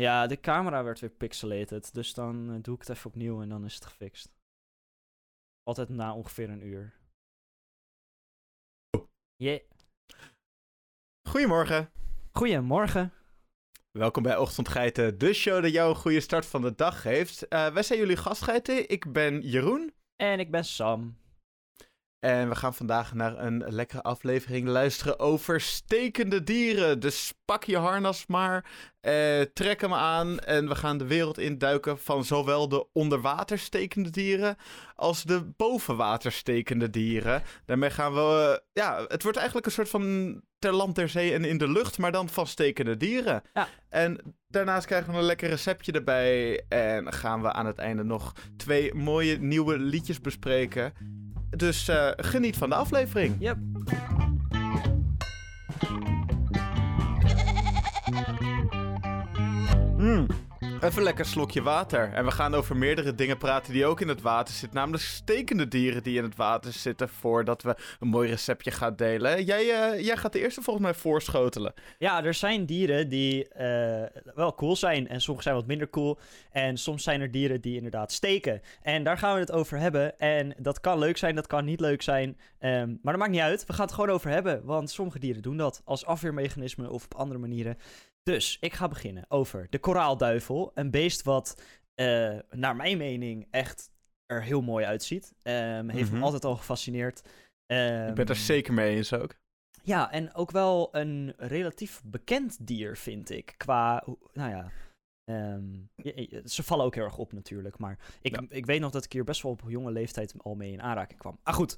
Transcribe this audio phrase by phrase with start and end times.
[0.00, 1.94] Ja, de camera werd weer pixelated.
[1.94, 4.34] Dus dan eh, doe ik het even opnieuw en dan is het gefixt.
[5.62, 6.94] Altijd na ongeveer een uur.
[9.36, 9.60] Yeah.
[11.28, 11.90] Goedemorgen.
[12.32, 13.12] Goedemorgen.
[13.90, 17.48] Welkom bij Ochtendgeiten, de show dat jou een goede start van de dag geeft.
[17.48, 18.88] Eh, wij zijn jullie gastgeiten.
[18.88, 19.94] Ik ben Jeroen.
[20.16, 21.16] En ik ben Sam.
[22.20, 27.00] En we gaan vandaag naar een lekkere aflevering luisteren over stekende dieren.
[27.00, 28.64] Dus pak je harnas maar,
[29.00, 34.10] eh, trek hem aan en we gaan de wereld induiken van zowel de onderwater stekende
[34.10, 34.56] dieren
[34.94, 37.42] als de bovenwater stekende dieren.
[37.64, 41.32] Daarmee gaan we, eh, ja, het wordt eigenlijk een soort van ter land, ter zee
[41.32, 43.42] en in de lucht, maar dan van stekende dieren.
[43.52, 43.68] Ja.
[43.88, 48.32] En daarnaast krijgen we een lekker receptje erbij en gaan we aan het einde nog
[48.56, 50.92] twee mooie nieuwe liedjes bespreken.
[51.50, 53.36] Dus eh, geniet van de aflevering.
[53.38, 53.56] Yep.
[59.96, 60.26] Mm.
[60.86, 62.12] Even lekker slokje water.
[62.12, 64.78] En we gaan over meerdere dingen praten die ook in het water zitten.
[64.78, 67.08] Namelijk stekende dieren die in het water zitten.
[67.08, 69.44] Voordat we een mooi receptje gaan delen.
[69.44, 71.74] Jij, eh, jij gaat de eerste volgens mij voorschotelen.
[71.98, 75.08] Ja, er zijn dieren die eh, wel cool zijn.
[75.08, 76.18] En sommige zijn wat minder cool.
[76.50, 78.60] En soms zijn er dieren die inderdaad steken.
[78.82, 80.18] En daar gaan we het over hebben.
[80.18, 82.38] En dat kan leuk zijn, dat kan niet leuk zijn.
[82.58, 83.66] Ehm, maar dat maakt niet uit.
[83.66, 84.64] We gaan het gewoon over hebben.
[84.64, 87.78] Want sommige dieren doen dat als afweermechanisme of op andere manieren.
[88.26, 90.70] Dus ik ga beginnen over de koraalduivel.
[90.74, 91.62] Een beest wat,
[91.94, 93.90] eh, naar mijn mening, echt
[94.26, 95.32] er heel mooi uitziet.
[95.42, 96.24] Ehm, heeft me Mhm.
[96.24, 97.18] altijd al gefascineerd.
[97.18, 97.24] Ik
[97.66, 99.34] ben er Ehm, zeker mee eens ook.
[99.82, 103.54] ja, en ook wel een relatief bekend dier, vind ik.
[103.56, 104.70] Qua, nou ja,
[105.24, 107.78] ehm, ze vallen ook heel erg op natuurlijk.
[107.78, 108.44] Maar ik, Ja.
[108.48, 111.18] ik weet nog dat ik hier best wel op jonge leeftijd al mee in aanraking
[111.18, 111.38] kwam.
[111.42, 111.76] Ah goed,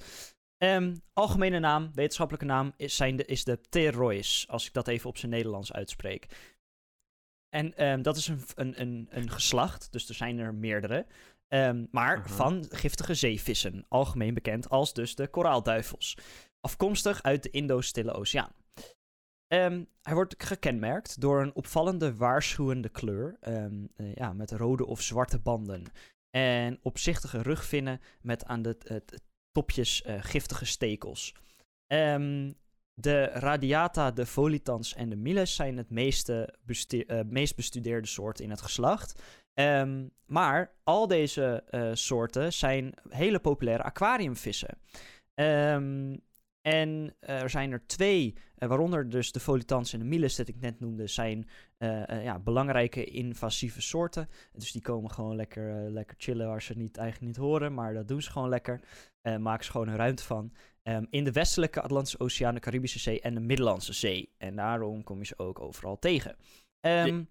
[0.59, 5.17] Ehm, algemene naam, wetenschappelijke naam, is, zijn de, is de als ik dat even op
[5.17, 6.27] zijn Nederlands uitspreek.
[7.49, 11.07] En ehm, dat is een, een, een, een geslacht, dus er zijn er meerdere.
[11.49, 12.29] Ehm, maar Aha.
[12.29, 16.17] van giftige zeevissen, algemeen bekend als dus de koraalduivels.
[16.61, 18.53] Afkomstig uit de Indo-Stille Oceaan.
[20.03, 23.67] Hij wordt gekenmerkt door een opvallende waarschuwende kleur, eh,
[24.15, 25.85] ja, met rode of zwarte banden.
[26.31, 29.03] En opzichtige rugvinnen met aan de
[29.67, 31.35] eh, giftige stekels.
[31.87, 32.53] Ehm,
[32.95, 36.55] de radiata, de volitans en de miles zijn het meeste
[37.07, 39.23] eh, meest bestudeerde soorten in het geslacht.
[39.55, 44.79] Ehm, maar al deze eh, soorten zijn hele populaire aquariumvissen.
[45.35, 46.17] Ehm,
[46.69, 50.49] en eh, er zijn er twee, eh, waaronder dus de volitans en de miles, dat
[50.49, 51.49] ik net noemde, zijn
[51.79, 54.29] eh, ja, belangrijke invasieve soorten.
[54.53, 57.95] Dus die komen gewoon lekker, lekker chillen waar ze het niet, eigenlijk niet horen, maar
[57.95, 58.81] dat doen ze gewoon lekker.
[59.41, 60.53] Maken ze gewoon een ruimte van.
[60.83, 64.35] Ehm, in de westelijke Atlantische Oceaan, de Caribische Zee en de Middellandse Zee.
[64.39, 66.37] En daarom kom je ze ook overal tegen.
[66.81, 67.23] Ehm,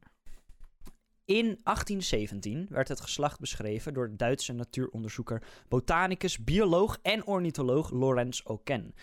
[1.27, 8.41] In 1817 werd het geslacht beschreven door de Duitse natuuronderzoeker, botanicus, bioloog en ornitholoog Lorenz
[8.43, 8.93] Oken.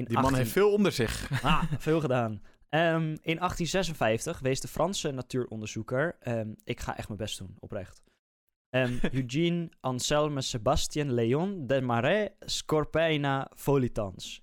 [0.00, 1.30] In Die man heeft veel onder zich.
[1.42, 2.42] Ah, veel gedaan.
[2.68, 8.02] Ehm, in 1856 wees de Franse natuuronderzoeker, ehm, ik ga echt mijn best doen, oprecht.
[8.68, 14.42] Ehm, Eugène Anselme Sébastien Léon de Marais Scorpina Volitans.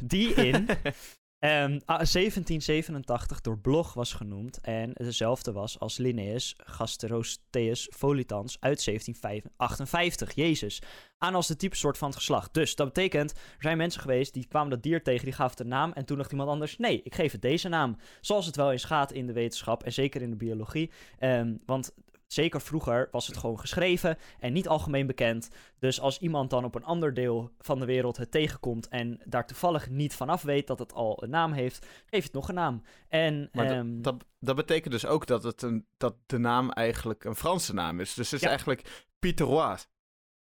[0.00, 0.66] Die in
[1.42, 8.84] ehm, ah, 1787 door Bloch was genoemd en dezelfde was als Linnaeus Gasterosteus Volitans uit
[8.84, 10.34] 1758.
[10.34, 10.82] Jezus.
[11.18, 12.54] Aan als de type soort van het geslacht.
[12.54, 15.60] Dus dat betekent, er zijn mensen geweest die kwamen dat dier tegen, die gaven het
[15.60, 15.92] een naam.
[15.92, 17.96] En toen dacht iemand anders, nee, ik geef het deze naam.
[18.20, 20.90] Zoals het wel eens gaat in de wetenschap en zeker in de biologie.
[21.18, 21.94] Ehm, want
[22.32, 25.48] zeker vroeger was het gewoon geschreven en niet algemeen bekend.
[25.78, 29.46] Dus als iemand dan op een ander deel van de wereld het tegenkomt en daar
[29.46, 32.82] toevallig niet vanaf weet dat het al een naam heeft, geef het nog een naam.
[33.08, 36.70] En Maar dat- ehm, dat, dat betekent dus ook dat, het een, dat de naam
[36.70, 38.14] eigenlijk een Franse naam is.
[38.14, 38.48] Dus het is Ja.
[38.48, 39.88] eigenlijk Pieterois.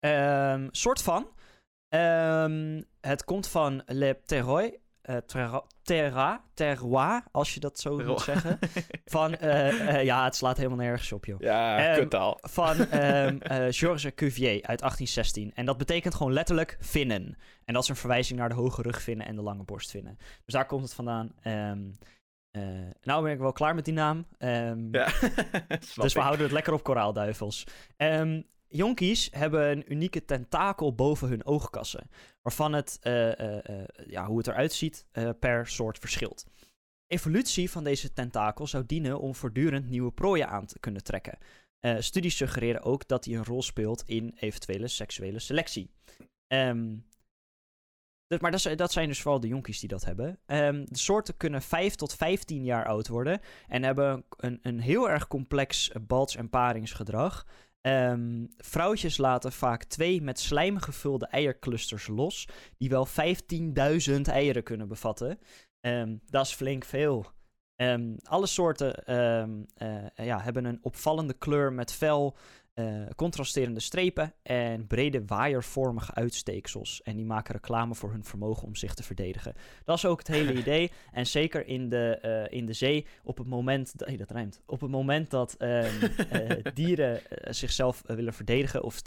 [0.00, 1.28] Ehm, soort van.
[1.88, 4.72] Ehm, het komt van Le Terroir.
[5.02, 8.58] Eh, terra, terra, terroir, als je dat zo moet zeggen.
[9.04, 11.40] Van, eh, eh, ja, het slaat helemaal nergens op, joh.
[11.40, 12.38] ja, Ehm, kuttaal.
[12.40, 15.52] Van ehm, eh, Georges Cuvier uit 1816.
[15.54, 17.36] En dat betekent gewoon letterlijk vinnen.
[17.64, 20.16] En dat is een verwijzing naar de hoge rugvinnen en de lange borstvinnen.
[20.18, 21.32] Dus daar komt het vandaan.
[21.42, 22.62] Eh,
[23.02, 24.26] nou ben ik wel klaar met die naam.
[24.38, 25.08] Ja,
[26.02, 27.66] dus we houden het lekker op koraalduivels.
[28.72, 32.10] Jonkies hebben een unieke tentakel boven hun oogkassen.
[32.42, 35.06] Waarvan het, eh, eh, eh, ja, hoe het eruit ziet,
[35.38, 36.46] per soort verschilt.
[37.06, 41.38] Evolutie van deze tentakel zou dienen om voortdurend nieuwe prooien aan te kunnen trekken.
[41.98, 45.90] Studies suggereren ook dat die een rol speelt in eventuele seksuele selectie.
[48.26, 50.38] Dus, maar dat, zijn dus vooral de jonkies die dat hebben.
[50.46, 55.10] Ehm, de soorten kunnen 5 tot 15 jaar oud worden en hebben een, een heel
[55.10, 57.46] erg complex balts- en paringsgedrag.
[57.82, 62.48] Ehm, vrouwtjes laten vaak twee met slijm gevulde eierclusters los,
[62.78, 65.38] die wel 15.000 eieren kunnen bevatten.
[65.80, 67.26] Ehm, dat is flink veel.
[67.76, 72.36] Ehm, alle soorten eh, ja, hebben een opvallende kleur met fel,
[72.74, 77.02] eh, contrasterende strepen en brede waaiervormige uitsteeksels.
[77.02, 79.54] En die maken reclame voor hun vermogen om zich te verdedigen.
[79.84, 80.90] Dat is ook het hele idee.
[81.12, 83.98] En zeker in de, eh, in de zee, op het moment...
[83.98, 84.60] dat- hey, dat rijmt.
[84.66, 87.20] Op het moment dat ehm, eh, dieren
[87.54, 88.82] zichzelf willen verdedigen...
[88.82, 89.00] of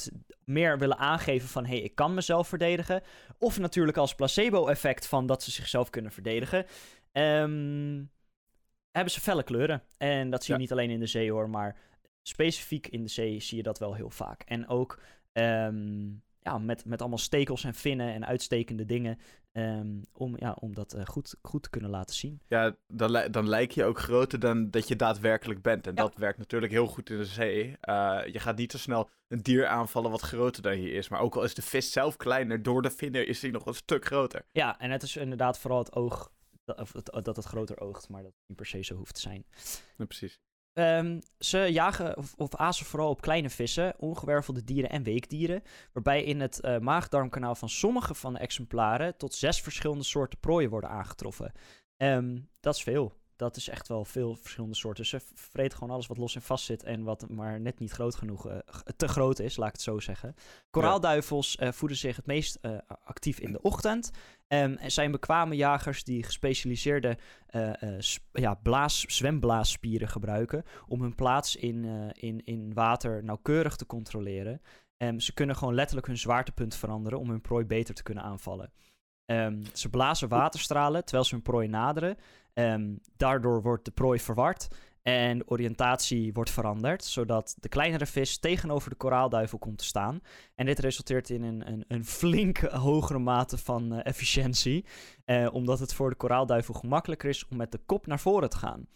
[0.44, 1.66] meer willen aangeven van...
[1.66, 3.02] hé, hey, ik kan mezelf verdedigen.
[3.38, 6.66] Of natuurlijk als placebo-effect van dat ze zichzelf kunnen verdedigen...
[7.12, 8.04] ehm,
[8.92, 9.84] hebben ze felle kleuren.
[9.98, 10.66] En dat zie je Ja.
[10.66, 11.76] niet alleen in de zee hoor, maar
[12.28, 14.42] specifiek in de zee zie je dat wel heel vaak.
[14.42, 15.00] En ook
[15.32, 16.08] ehm,
[16.40, 19.20] ja, met, met allemaal stekels en vinnen en uitstekende dingen.
[19.52, 22.42] ehm, om, ja, om dat eh, goed, goed te kunnen laten zien.
[22.48, 25.88] Ja, dan, li- dan lijk je ook groter dan dat je daadwerkelijk bent.
[25.88, 26.02] En Ja.
[26.02, 27.78] dat werkt natuurlijk heel goed in de zee.
[27.82, 31.10] Eh, je gaat niet zo snel een dier aanvallen wat groter dan je is.
[31.10, 33.74] Maar ook al is de vis zelf kleiner, door de vinnen is hij nog een
[33.74, 34.46] stuk groter.
[34.52, 36.32] Ja, en het is inderdaad vooral het oog.
[36.66, 36.92] Dat,
[37.26, 39.46] dat het groter oogt, maar dat het niet per se zo hoeft te zijn.
[39.98, 40.40] Ja, precies.
[40.76, 45.64] Ehm, ze jagen of, of azen vooral op kleine vissen, ongewervelde dieren en weekdieren.
[45.94, 50.70] Waarbij in het eh maagdarmkanaal van sommige van de exemplaren tot zes verschillende soorten prooien
[50.70, 51.52] worden aangetroffen.
[51.98, 53.14] Ehm, dat is veel.
[53.36, 55.06] Dat is echt wel veel verschillende soorten.
[55.06, 58.16] Ze vreten gewoon alles wat los en vast zit en wat maar net niet groot
[58.16, 58.58] genoeg, eh,
[58.96, 60.36] te groot is, laat ik het zo zeggen.
[60.70, 64.12] Koraalduivels eh, voeden zich het meest eh, actief in de ochtend.
[64.48, 67.18] Ehm, en zijn bekwame jagers die gespecialiseerde
[67.98, 74.62] sp- ja, blaas, zwemblaasspieren gebruiken om hun plaats in, in, in water nauwkeurig te controleren.
[74.98, 78.72] Ehm, ze kunnen gewoon letterlijk hun zwaartepunt veranderen om hun prooi beter te kunnen aanvallen.
[79.26, 82.18] Ehm, ze blazen waterstralen terwijl ze hun prooi naderen.
[82.56, 84.68] Ehm, daardoor wordt de prooi verward
[85.02, 90.22] en de oriëntatie wordt veranderd, zodat de kleinere vis tegenover de koraalduivel komt te staan.
[90.56, 94.86] En dit resulteert in een, een, een flink hogere mate van eh, efficiëntie,
[95.26, 98.58] eh, omdat het voor de koraalduivel gemakkelijker is om met de kop naar voren te
[98.58, 98.88] gaan.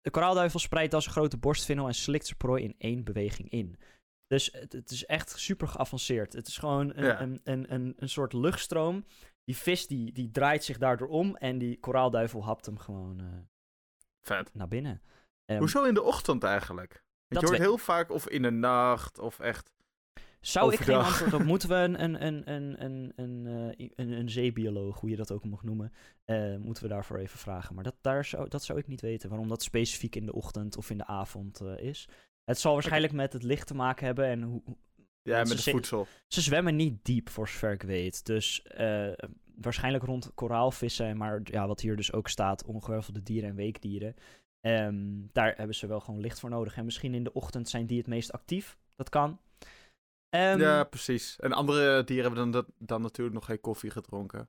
[0.00, 3.78] De koraalduivel spreidt als een grote borstvinnel en slikt zijn prooi in één beweging in.
[4.26, 6.32] Dus het, het is echt super geavanceerd.
[6.32, 7.20] Het is gewoon een, Ja.
[7.20, 9.04] een, een, een, een soort luchtstroom.
[9.46, 13.26] Die vis die, die draait zich daardoor om en die koraalduivel hapt hem gewoon eh,
[14.22, 14.54] Vet.
[14.54, 15.02] naar binnen.
[15.44, 16.92] Ehm, Hoezo in de ochtend eigenlijk?
[16.92, 19.74] Want Dat je hoort we- heel vaak of in de nacht of echt...
[20.40, 21.42] Zou ik geen antwoord op?
[21.52, 23.46] Moeten we een, een, een, een, een, een,
[23.78, 25.92] eh, een, een zeebioloog, hoe je dat ook mag noemen,
[26.24, 27.74] eh, moeten we daarvoor even vragen.
[27.74, 30.76] Maar dat, daar zou, dat zou ik niet weten, waarom dat specifiek in de ochtend
[30.76, 32.08] of in de avond eh, is.
[32.44, 34.62] Het zal waarschijnlijk met het licht te maken hebben en hoe-
[35.26, 36.06] Ja, met ze voedsel.
[36.28, 38.26] ze zwemmen niet diep, voor zover ik weet.
[38.26, 39.12] Dus eh,
[39.54, 44.14] waarschijnlijk rond koraalvissen, maar ja, wat hier dus ook staat, ongewervelde dieren en weekdieren.
[44.60, 44.96] Ehm,
[45.32, 46.76] daar hebben ze wel gewoon licht voor nodig.
[46.76, 48.76] En misschien in de ochtend zijn die het meest actief.
[48.96, 49.40] Dat kan.
[50.28, 51.36] Ehm, ja, precies.
[51.36, 54.48] En andere dieren hebben dan, dan natuurlijk nog geen koffie gedronken.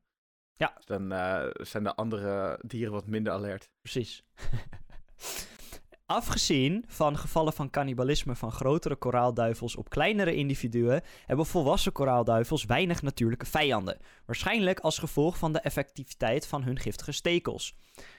[0.54, 0.74] Ja.
[0.76, 3.70] Dus dan eh, zijn de andere dieren wat minder alert.
[3.82, 4.24] Precies.
[6.10, 13.02] Afgezien van gevallen van cannibalisme van grotere koraalduivels op kleinere individuen, hebben volwassen koraalduivels weinig
[13.02, 13.98] natuurlijke vijanden.
[14.26, 17.76] Waarschijnlijk als gevolg van de effectiviteit van hun giftige stekels.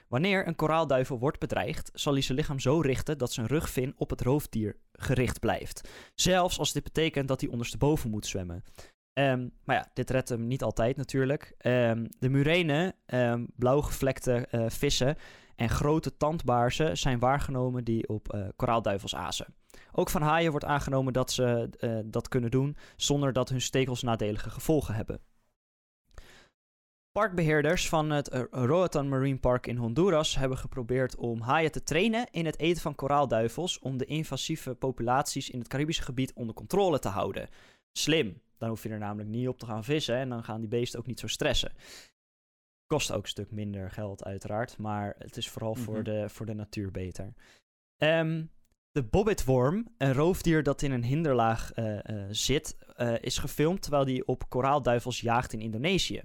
[0.07, 4.09] Wanneer een koraalduivel wordt bedreigd, zal hij zijn lichaam zo richten dat zijn rugvin op
[4.09, 5.89] het roofdier gericht blijft.
[6.15, 8.63] Zelfs als dit betekent dat hij ondersteboven moet zwemmen.
[9.13, 11.53] Ehm, maar ja, dit redt hem niet altijd natuurlijk.
[11.57, 15.17] Ehm, de murenen, ehm blauwgevlekte eh, vissen
[15.55, 19.53] en grote tandbaarzen zijn waargenomen die op eh, koraalduivels azen.
[19.91, 24.01] Ook van haaien wordt aangenomen dat ze eh, dat kunnen doen zonder dat hun stekels
[24.01, 25.19] nadelige gevolgen hebben.
[27.11, 32.45] Parkbeheerders van het Roatan Marine Park in Honduras hebben geprobeerd om haaien te trainen in
[32.45, 37.07] het eten van koraalduivels om de invasieve populaties in het Caribische gebied onder controle te
[37.07, 37.49] houden.
[37.91, 40.69] Slim, dan hoef je er namelijk niet op te gaan vissen en dan gaan die
[40.69, 41.71] beesten ook niet zo stressen.
[42.85, 44.77] Kost ook een stuk minder geld, uiteraard.
[44.77, 46.03] Maar het is vooral voor, Mhm.
[46.03, 47.33] de, voor de natuur beter.
[47.97, 48.45] Ehm,
[48.91, 54.05] de bobbitworm, een roofdier dat in een hinderlaag eh, eh, zit, eh, is gefilmd terwijl
[54.05, 56.21] die op koraalduivels jaagt in Indonesië.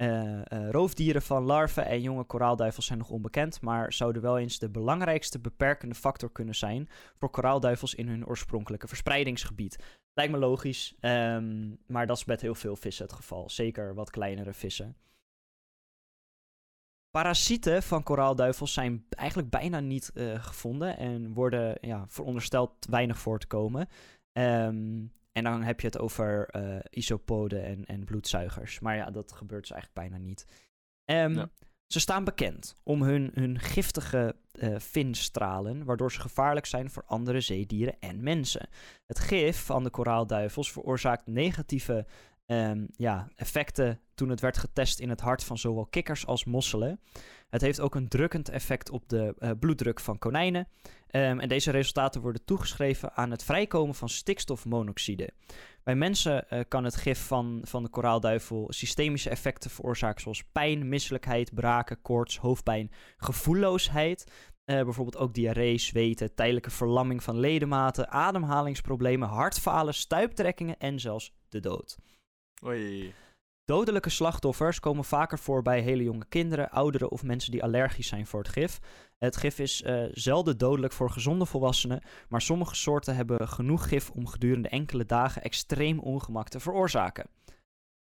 [0.00, 4.58] Eh, eh, roofdieren van larven en jonge koraalduivels zijn nog onbekend, maar zouden wel eens
[4.58, 6.88] de belangrijkste beperkende factor kunnen zijn
[7.18, 9.98] voor koraalduivels in hun oorspronkelijke verspreidingsgebied.
[10.12, 13.50] Lijkt me logisch, ehm, maar dat is met heel veel vissen het geval.
[13.50, 14.96] Zeker wat kleinere vissen.
[17.10, 23.38] Parasieten van koraalduivels zijn eigenlijk bijna niet eh, gevonden en worden ja, verondersteld weinig voor
[23.38, 23.88] te komen.
[24.32, 28.80] Ehm, en dan heb je het over eh, isopoden en, en bloedzuigers.
[28.80, 30.46] Maar ja, dat gebeurt dus eigenlijk bijna niet.
[31.04, 31.48] Ehm, Ja.
[31.86, 37.40] Ze staan bekend om hun, hun giftige eh finstralen, waardoor ze gevaarlijk zijn voor andere
[37.40, 38.68] zeedieren en mensen.
[39.06, 42.06] Het gif van de koraalduivels veroorzaakt negatieve
[42.50, 47.00] ehm, ja, effecten toen het werd getest in het hart van zowel kikkers als mosselen.
[47.48, 50.68] Het heeft ook een drukkend effect op de eh, bloeddruk van konijnen.
[51.06, 55.30] Ehm, en deze resultaten worden toegeschreven aan het vrijkomen van stikstofmonoxide.
[55.82, 60.88] Bij mensen eh, kan het gif van, van de koraalduivel systemische effecten veroorzaken, zoals pijn,
[60.88, 64.24] misselijkheid, braken, koorts, hoofdpijn, gevoelloosheid.
[64.64, 71.60] Eh, bijvoorbeeld ook diarree, zweten, tijdelijke verlamming van ledematen, ademhalingsproblemen, hartfalen, stuiptrekkingen en zelfs de
[71.60, 71.98] dood.
[73.64, 78.26] Dodelijke slachtoffers komen vaker voor bij hele jonge kinderen, ouderen of mensen die allergisch zijn
[78.26, 78.78] voor het gif.
[79.18, 84.10] Het gif is eh, zelden dodelijk voor gezonde volwassenen, maar sommige soorten hebben genoeg gif
[84.10, 87.26] om gedurende enkele dagen extreem ongemak te veroorzaken.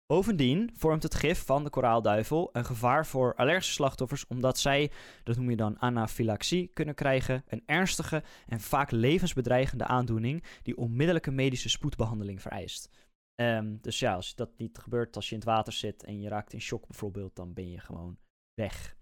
[0.07, 4.91] Bovendien vormt het gif van de koraalduivel een gevaar voor allergische slachtoffers, omdat zij,
[5.23, 11.31] dat noem je dan anafylaxie, kunnen krijgen, een ernstige en vaak levensbedreigende aandoening die onmiddellijke
[11.31, 12.89] medische spoedbehandeling vereist.
[13.35, 16.29] Ehm, dus ja, als dat niet gebeurt als je in het water zit en je
[16.29, 18.17] raakt in shock bijvoorbeeld, dan ben je gewoon
[18.53, 18.95] weg.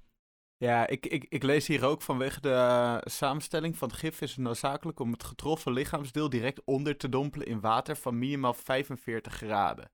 [0.57, 4.29] Ja, ik, ik, ik lees hier ook vanwege de eh, samenstelling van het gif is
[4.31, 9.33] het noodzakelijk om het getroffen lichaamsdeel direct onder te dompelen in water van minimaal 45
[9.33, 9.91] graden.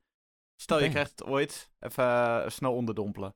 [0.61, 3.35] Stel, je krijgt het ooit, even eh, snel onderdompelen.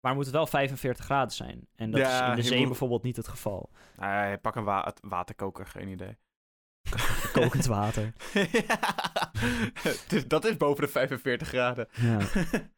[0.00, 1.68] Maar moet het wel 45 graden zijn.
[1.74, 3.70] En dat Ja, is in de zee moet- bijvoorbeeld niet het geval.
[3.96, 6.16] Nee, pak een wa waterkoker, geen idee.
[7.32, 8.12] Kokend water.
[8.32, 8.94] Ja,
[10.08, 11.88] dus dat is boven de 45 graden.
[11.92, 12.18] Ja.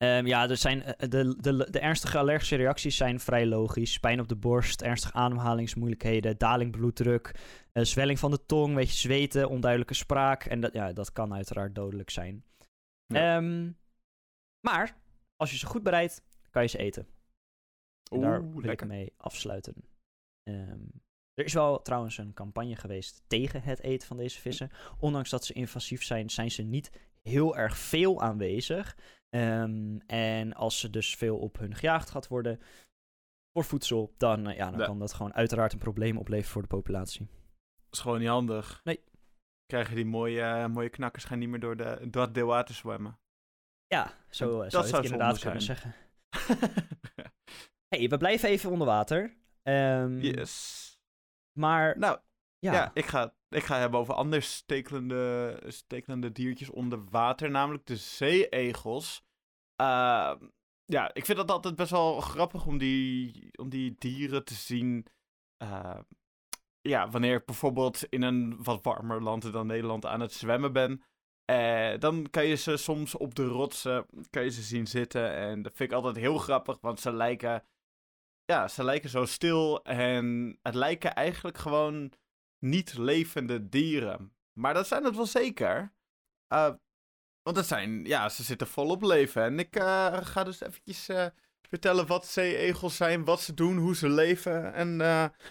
[0.00, 3.98] Ehm, ja, er zijn, eh, de, de, de ernstige allergische reacties zijn vrij logisch.
[3.98, 7.34] Pijn op de borst, ernstige ademhalingsmoeilijkheden, daling bloeddruk,
[7.72, 10.44] eh, zwelling van de tong, weet je, zweten, onduidelijke spraak.
[10.44, 12.44] En dat, ja, dat kan uiteraard dodelijk zijn.
[13.06, 13.36] Ja.
[13.36, 13.70] Ehm,
[14.60, 14.96] maar,
[15.36, 17.06] als je ze goed bereidt, kan je ze eten.
[18.12, 18.86] En daar wil lekker.
[18.86, 19.74] ik mee afsluiten.
[20.42, 20.84] Ehm,
[21.40, 24.70] er is wel trouwens een campagne geweest tegen het eten van deze vissen.
[24.98, 26.90] Ondanks dat ze invasief zijn, zijn ze niet
[27.22, 28.96] heel erg veel aanwezig.
[29.30, 32.60] Ehm, en als ze dus veel op hun gejaagd gaat worden
[33.52, 34.86] voor voedsel, dan, eh, ja, dan Ja.
[34.86, 37.26] kan dat gewoon uiteraard een probleem opleveren voor de populatie.
[37.84, 38.80] Dat is gewoon niet handig.
[38.84, 39.00] Nee.
[39.66, 43.18] Krijgen die mooie, eh, mooie knakkers gaan niet meer door, de, door het deelwater zwemmen.
[43.86, 45.94] Ja, zo eh, Dat zou je zou het inderdaad kunnen zeggen.
[47.94, 49.36] hey, we blijven even onder water.
[49.62, 50.88] Ehm, yes.
[51.60, 52.18] Maar Nou,
[52.58, 57.86] ja, Ja, ik, ga, ik ga hebben over anders stekelende, stekelende diertjes onder water, namelijk
[57.86, 59.22] de zeeegels.
[59.80, 60.32] Uh,
[60.84, 65.06] ja, ik vind het altijd best wel grappig om die, om die dieren te zien.
[65.62, 65.98] Uh,
[66.80, 71.02] ja, wanneer ik bijvoorbeeld in een wat warmer land dan Nederland aan het zwemmen ben.
[71.50, 75.32] Uh, dan kan je ze soms op de rotsen kan je ze zien zitten.
[75.32, 77.64] En dat vind ik altijd heel grappig, want ze lijken,
[78.50, 79.84] ja, ze lijken zo stil.
[79.84, 82.12] En het lijken eigenlijk gewoon
[82.58, 84.32] niet levende dieren.
[84.52, 85.92] Maar dat zijn het wel zeker.
[86.52, 86.70] Uh,
[87.42, 89.42] want het zijn, ja, ze zitten volop leven.
[89.42, 91.26] En ik uh, ga dus eventjes uh,
[91.68, 95.00] vertellen wat zeeegels zijn, wat ze doen, hoe ze leven en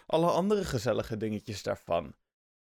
[0.06, 2.15] alle andere gezellige dingetjes daarvan.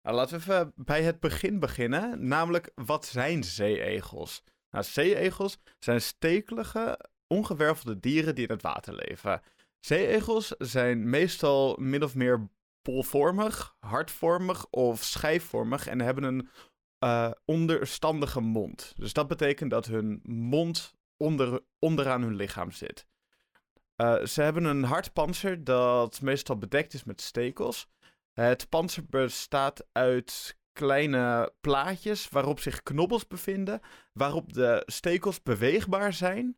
[0.01, 2.27] Nou, laten we even bij het begin beginnen.
[2.27, 4.43] Namelijk, wat zijn zeeegels?
[4.69, 9.41] Nou, zeeegels zijn stekelige, ongewervelde dieren die in het water leven.
[9.85, 12.49] Zeeegels zijn meestal min of meer
[12.81, 16.49] bolvormig, hartvormig of schijfvormig en hebben een
[16.99, 18.93] uh, onderstandige mond.
[18.95, 23.07] Dus dat betekent dat hun mond onder, onderaan hun lichaam zit.
[23.95, 27.87] Uh, ze hebben een hard panzer dat meestal bedekt is met stekels.
[28.33, 33.81] Het panzer bestaat uit kleine plaatjes waarop zich knobbels bevinden,
[34.13, 36.57] waarop de stekels beweegbaar zijn.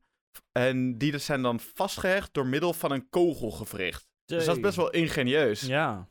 [0.51, 4.07] En die zijn dan vastgehecht door middel van een kogelgewricht.
[4.25, 5.61] Dus dat is best wel ingenieus.
[5.61, 6.09] Ja.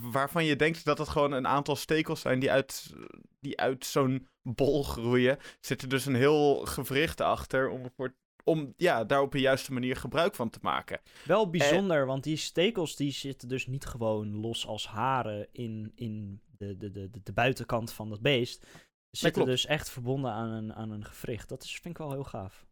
[0.00, 2.94] Waarvan je denkt dat het gewoon een aantal stekels zijn die uit,
[3.40, 5.38] die uit zo'n bol groeien.
[5.60, 9.72] Zit er dus een heel gewricht achter om, voor, om ja, daar op de juiste
[9.72, 11.00] manier gebruik van te maken.
[11.24, 12.06] Wel bijzonder, en...
[12.06, 16.90] want die stekels die zitten dus niet gewoon los als haren in, in de, de,
[16.90, 18.66] de, de buitenkant van dat beest.
[19.10, 21.48] Ze zitten dus echt verbonden aan een, aan een gewricht.
[21.48, 22.66] Dat is, vind ik wel heel gaaf.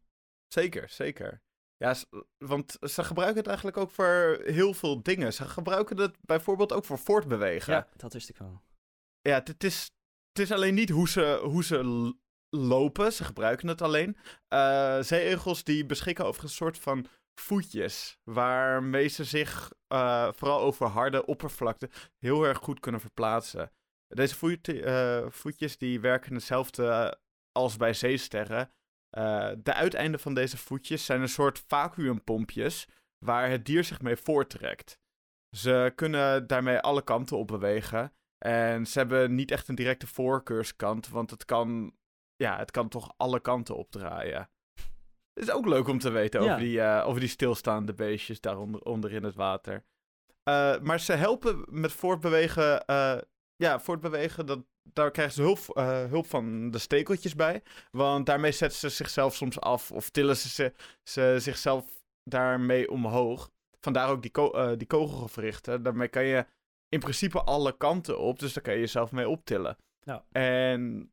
[0.53, 1.43] Zeker, zeker.
[1.77, 1.95] Ja,
[2.39, 5.33] want ze gebruiken het eigenlijk ook voor heel veel dingen.
[5.33, 7.73] Ze gebruiken het bijvoorbeeld ook voor voortbewegen.
[7.73, 8.63] Ja, dat wist ik wel.
[9.21, 9.91] Ja, het is,
[10.29, 12.15] het is alleen niet hoe ze, hoe ze
[12.51, 13.13] lopen.
[13.13, 14.17] Ze gebruiken het alleen.
[14.49, 18.19] Uh, zeeegels die beschikken over een soort van voetjes.
[18.25, 23.73] Waarmee ze zich uh, vooral over harde oppervlakte heel erg goed kunnen verplaatsen.
[24.15, 27.11] Deze voet, eh, voetjes die werken hetzelfde eh,
[27.53, 28.71] als bij zeesterren.
[29.11, 32.89] Eh, de uiteinden van deze voetjes zijn een soort vacuümpompjes
[33.19, 34.99] waar het dier zich mee voorttrekt.
[35.57, 38.13] Ze kunnen daarmee alle kanten op bewegen.
[38.39, 41.95] En ze hebben niet echt een directe voorkeurskant, want het kan,
[42.37, 44.51] ja, het kan toch alle kanten opdraaien.
[45.33, 46.47] Het is ook leuk om te weten Ja.
[46.47, 49.85] over, die, eh, over die stilstaande beestjes daaronder onder in het water.
[50.43, 52.85] Eh, maar ze helpen met voortbewegen.
[53.57, 57.63] ja, voortbewegen, dat, daar krijgen ze hulp, eh, hulp van de stekeltjes bij.
[57.91, 60.73] Want daarmee zetten ze zichzelf soms af of tillen ze, ze,
[61.03, 63.51] ze zichzelf daarmee omhoog.
[63.81, 65.83] Vandaar ook die, ko eh, die kogelgewrichten.
[65.83, 66.47] Daarmee kan je
[66.89, 69.77] in principe alle kanten op, dus daar kan je jezelf mee optillen.
[70.01, 70.25] Ja.
[70.33, 71.13] En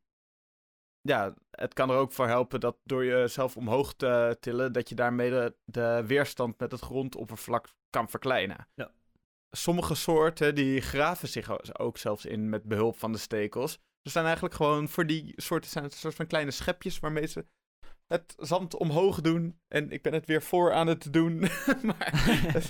[1.00, 4.94] ja, het kan er ook voor helpen dat door jezelf omhoog te tillen, dat je
[4.94, 8.68] daarmee de, de weerstand met het grondoppervlak kan verkleinen.
[8.74, 8.90] Ja.
[9.50, 13.78] Sommige soorten die graven zich ook zelfs in met behulp van de stekels.
[14.02, 17.26] Er zijn eigenlijk gewoon voor die soorten zijn het een soort van kleine schepjes waarmee
[17.26, 17.46] ze
[18.06, 19.60] het zand omhoog doen.
[19.68, 21.38] En ik ben het weer voor aan het doen.
[21.88, 22.12] maar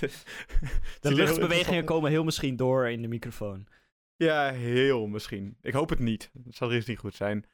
[0.99, 3.67] De luchtbewegingen komen heel misschien door in de microfoon.
[4.15, 5.57] Ja, heel misschien.
[5.61, 6.29] Ik hoop het niet.
[6.33, 7.45] Dat zal eens niet goed zijn.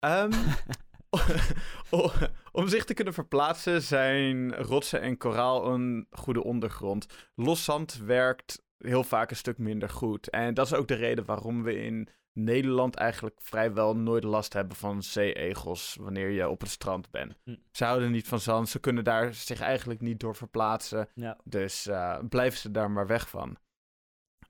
[1.90, 2.12] O-
[2.52, 7.06] om zich te kunnen verplaatsen zijn rotsen en koraal een goede ondergrond.
[7.34, 10.30] Los zand werkt heel vaak een stuk minder goed.
[10.30, 14.76] En dat is ook de reden waarom we in Nederland eigenlijk vrijwel nooit last hebben
[14.76, 17.34] van zeeegels wanneer je op het strand bent.
[17.44, 17.56] Hm.
[17.70, 21.08] Ze houden niet van zand, ze kunnen daar zich eigenlijk niet door verplaatsen.
[21.14, 21.38] Ja.
[21.44, 23.56] Dus eh, blijven ze daar maar weg van.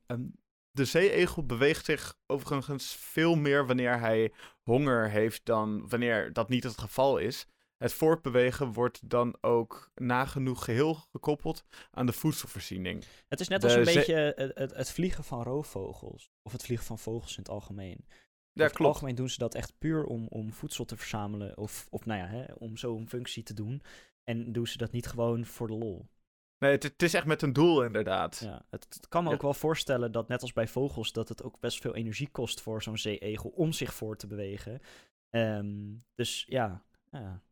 [0.07, 0.23] Ehm,
[0.71, 6.65] de zeeegel beweegt zich overigens veel meer wanneer hij honger heeft dan wanneer dat niet
[6.65, 7.47] het geval is.
[7.81, 13.05] Het voortbewegen wordt dan ook nagenoeg geheel gekoppeld aan de voedselvoorziening.
[13.29, 16.31] Het is net De als een beetje het, het, het vliegen van roofvogels.
[16.43, 18.05] Of het vliegen van vogels in het algemeen.
[18.07, 18.13] Ja,
[18.55, 18.93] Over het klopt.
[18.95, 21.57] algemeen doen ze dat echt puur om, om voedsel te verzamelen.
[21.59, 23.83] Of, of nou ja, hè, om zo'n functie te doen.
[24.25, 26.07] En doen ze dat niet gewoon voor de lol.
[26.59, 28.41] Nee, het, het is echt met een doel inderdaad.
[28.45, 29.35] Ja, het, het kan me Ja.
[29.35, 31.13] ook wel voorstellen dat net als bij vogels...
[31.13, 34.81] dat het ook best veel energie kost voor zo'n zeeegel om zich voor te bewegen.
[35.31, 35.77] Ehm,
[36.15, 37.43] dus ja, ja.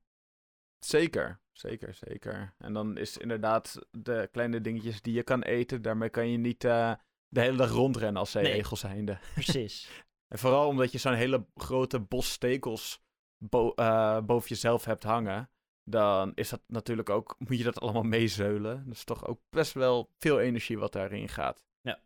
[0.78, 2.54] Zeker, zeker, zeker.
[2.58, 6.64] En dan is inderdaad de kleine dingetjes die je kan eten, daarmee kan je niet
[6.64, 6.92] eh,
[7.28, 8.44] de hele dag rondrennen als Nee.
[8.44, 9.18] zeeegel zijnde.
[9.34, 10.04] precies.
[10.28, 13.02] En vooral omdat je zo'n hele grote bos stekels
[13.38, 15.50] bo- eh, boven jezelf hebt hangen,
[15.84, 18.84] dan is dat natuurlijk ook, moet je dat allemaal meezeulen.
[18.84, 21.64] Dat is toch ook best wel veel energie wat daarin gaat.
[21.80, 22.00] Ja.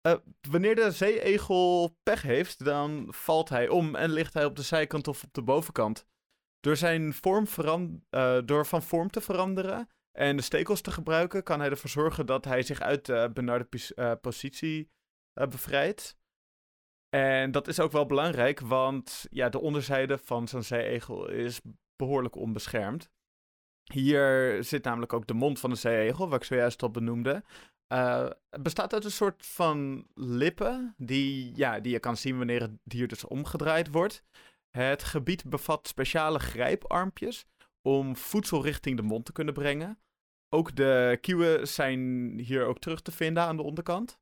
[0.00, 0.14] Eh,
[0.50, 5.08] wanneer de zeeegel pech heeft, dan valt hij om en ligt hij op de zijkant
[5.08, 6.06] of op de bovenkant.
[6.60, 7.46] Door zijn vorm
[8.10, 12.26] eh, door van vorm te veranderen en de stekels te gebruiken, kan hij ervoor zorgen
[12.26, 14.90] dat hij zich uit de benarde eh, positie
[15.32, 16.16] eh, bevrijdt.
[17.08, 21.60] En dat is ook wel belangrijk, want ja, de onderzijde van zo'n zeeegel is
[21.96, 23.10] behoorlijk onbeschermd.
[23.84, 27.44] Hier zit namelijk ook de mond van de zeeegel, wat ik zojuist al benoemde.
[27.86, 32.78] Het bestaat uit een soort van lippen die, ja, die je kan zien wanneer het
[32.84, 34.24] dier dus omgedraaid wordt.
[34.78, 37.46] Het gebied bevat speciale grijparmpjes
[37.82, 39.98] om voedsel richting de mond te kunnen brengen.
[40.48, 42.00] Ook de kieuwen zijn
[42.38, 44.20] hier ook terug te vinden aan de onderkant.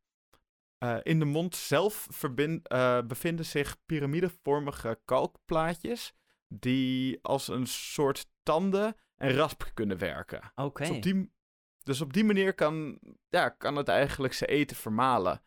[0.79, 6.14] Eh, in de mond zelf eh, bevinden zich piramidevormige kalkplaatjes
[6.49, 10.53] die als een soort tanden en rasp kunnen werken.
[10.55, 10.87] Oké.
[10.87, 11.33] Dus, op die,
[11.83, 15.42] dus op die manier kan, ja, kan het eigenlijk zijn eten vermalen.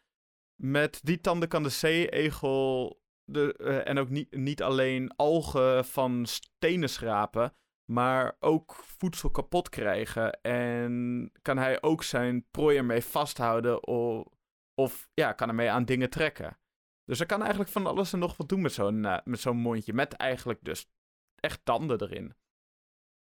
[0.55, 2.98] Met die tanden kan de zeeegel
[3.31, 7.53] de, eh, en ook niet, niet alleen algen van stenen schrapen,
[7.91, 10.41] maar ook voedsel kapot krijgen.
[10.41, 14.27] En kan hij ook zijn prooi ermee vasthouden of,
[14.73, 16.57] of ja, kan ermee aan dingen trekken.
[17.05, 19.57] Dus hij kan eigenlijk van alles en nog wat doen met zo'n eh, met zo'n
[19.57, 19.93] mondje.
[19.93, 20.89] Met eigenlijk dus
[21.35, 22.33] echt tanden erin.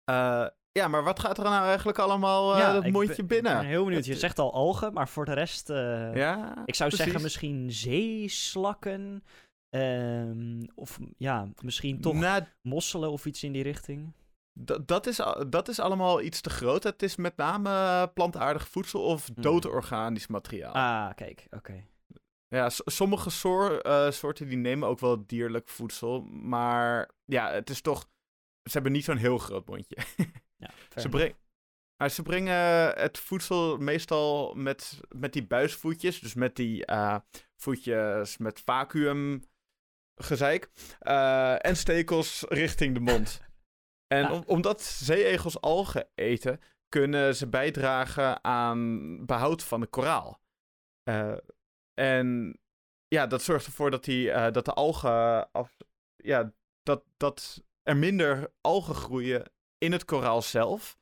[0.05, 3.53] Eh, ja, maar wat gaat er nou eigenlijk allemaal eh dat mondje binnen?
[3.53, 4.05] Ik ben heel benieuwd.
[4.05, 5.69] Je zegt al algen, maar voor de rest...
[5.69, 9.25] Ja, ik zou zeggen misschien zeeslakken.
[9.73, 14.13] Ehm, of ja, misschien toch Nou, mosselen of iets in die richting.
[14.87, 16.83] dat, is, dat is allemaal iets te groot.
[16.83, 19.43] Het is met name eh, plantaardig voedsel of Hmm.
[19.43, 20.73] dood organisch materiaal.
[20.75, 21.85] Ah, kijk, oké.
[22.49, 26.21] Ja, sommige soor- eh, soorten die nemen ook wel dierlijk voedsel.
[26.23, 28.09] Maar ja, het is toch...
[28.63, 29.97] Ze hebben niet zo'n heel groot mondje.
[30.57, 31.35] Ja, Ze, breng-
[31.97, 36.21] maar ze brengen het voedsel meestal met, met die buisvoetjes.
[36.21, 37.17] Dus met die eh,
[37.57, 39.43] voetjes met vacuüm
[40.15, 40.69] gezeik.
[40.99, 43.41] eh, en stekels richting de mond.
[44.13, 50.41] En om- omdat zeeegels algen eten, kunnen ze bijdragen aan behoud van de koraal.
[51.03, 51.37] Eh,
[51.95, 52.59] en
[53.09, 55.53] ja, dat zorgt ervoor dat, die, eh, dat de algen.
[55.53, 55.77] Af,
[56.17, 60.97] ja, dat, dat er minder algen groeien in het koraal zelf.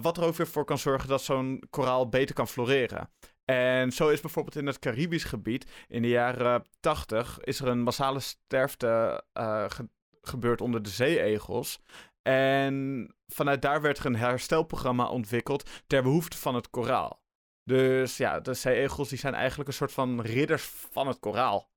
[0.00, 3.10] wat er ook weer voor kan zorgen dat zo'n koraal beter kan floreren.
[3.50, 7.82] En zo is bijvoorbeeld in het Caribisch gebied in de jaren 80 is er een
[7.82, 9.24] massale sterfte
[9.68, 9.88] ge-
[10.22, 11.80] gebeurd onder de zeeegels.
[12.22, 17.22] En vanuit daar werd er een herstelprogramma ontwikkeld ter behoefte van het koraal.
[17.64, 21.70] Dus ja, de zeeegels die zijn eigenlijk een soort van ridders van het koraal.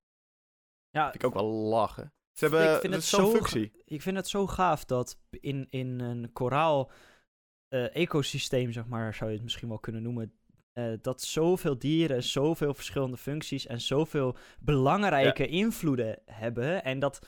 [0.89, 2.13] Ja, Vind ik ook wel lachen.
[2.33, 3.71] Ze hebben ik vind het zo functie.
[3.85, 6.91] Ik vind het zo gaaf dat in, in een koraal
[7.67, 10.37] eh, ecosysteem, zeg maar, zou je het misschien wel kunnen noemen.
[10.73, 16.83] Eh, dat zoveel dieren, zoveel verschillende functies en zoveel belangrijke invloeden hebben.
[16.83, 17.27] En dat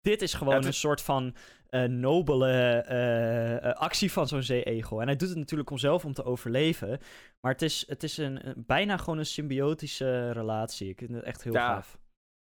[0.00, 1.34] dit is gewoon Ja, een soort van
[1.68, 5.00] eh, nobele eh, actie van zo'n zeeegel.
[5.00, 6.98] En hij doet het natuurlijk om zelf om te overleven.
[7.40, 10.88] Maar het is, het is een, een- bijna gewoon een symbiotische relatie.
[10.88, 11.66] Ik vind het echt heel Ja.
[11.74, 11.98] gaaf.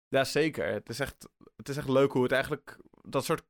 [0.07, 0.65] Ja, zeker.
[0.67, 2.77] Het is echt, het is echt leuk hoe het eigenlijk...
[3.07, 3.43] Dat soort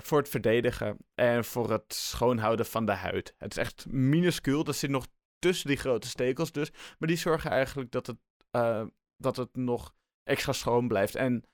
[0.00, 3.34] voor het verdedigen en voor het schoonhouden van de huid.
[3.38, 5.06] Het is echt minuscuul, dat zit nog
[5.38, 6.70] tussen die grote stekels dus.
[6.98, 8.18] Maar die zorgen eigenlijk dat het,
[8.50, 11.14] eh, dat het nog extra schoon blijft.
[11.14, 11.44] En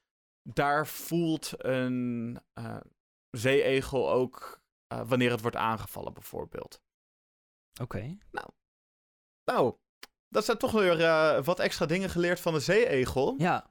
[0.43, 2.81] daar voelt een eh,
[3.31, 6.83] zeeegel ook eh, wanneer het wordt aangevallen, bijvoorbeeld.
[7.81, 8.19] Oké.
[9.45, 9.77] Nou,
[10.29, 13.35] dat zijn toch weer wat extra dingen geleerd van de zeeegel.
[13.39, 13.71] Ja.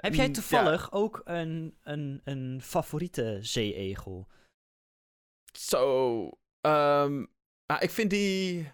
[0.00, 4.28] Heb jij En, toevallig ook een, een, een favoriete zeeegel?
[5.58, 6.30] zo.
[6.60, 7.24] ehm,
[7.66, 8.72] ah, ik vind die.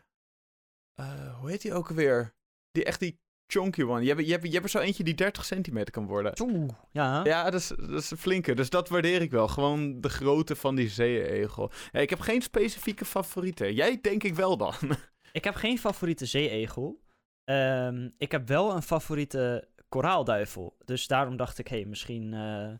[0.98, 2.34] Eh, hoe heet die ook alweer?
[2.70, 4.02] Die echt die chunky one.
[4.02, 6.40] Je hebt, je, hebt, je hebt er zo eentje die 30 centimeter kan worden.
[6.40, 7.24] Oeh, ja.
[7.24, 8.54] Ja, dat is, dat is een flinke.
[8.54, 9.48] Dus dat waardeer ik wel.
[9.48, 11.72] Gewoon de grootte van die zeeegel.
[11.92, 13.74] Ja, ik heb geen specifieke favorieten.
[13.74, 14.74] Jij denk ik wel dan.
[15.32, 17.00] Ik heb geen favoriete zeeegel.
[17.44, 20.76] Ehm, ik heb wel een favoriete koraalduivel.
[20.84, 22.72] Dus daarom dacht ik, hé, hey, misschien eh,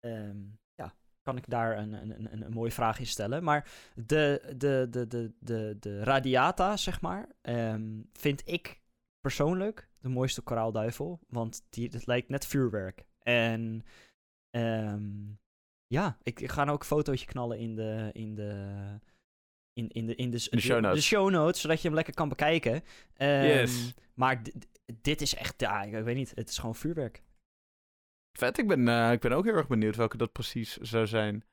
[0.00, 0.38] ehm,
[1.30, 3.42] kan ik daar een, een, een, een mooie vraag in stellen.
[3.44, 8.80] Maar de, de, de, de, de, de radiata, zeg maar, ehm, vind ik
[9.20, 11.20] persoonlijk de mooiste koraalduivel.
[11.28, 13.04] Want die, het lijkt net vuurwerk.
[13.22, 13.84] En
[14.50, 15.08] ehm,
[15.86, 18.10] ja, ik, ik ga nou ook een fotootje knallen in de...
[18.12, 18.74] In de
[19.72, 20.98] in, in, de, in de, de show notes.
[20.98, 22.82] de show notes, zodat je hem lekker kan bekijken.
[23.16, 23.94] Ehm, Yes.
[24.14, 27.22] Maar di- di- dit is echt, ja, ik weet niet, het is gewoon vuurwerk.
[28.40, 31.44] Vet, ik ben, eh, ik ben ook heel erg benieuwd welke dat precies zou zijn.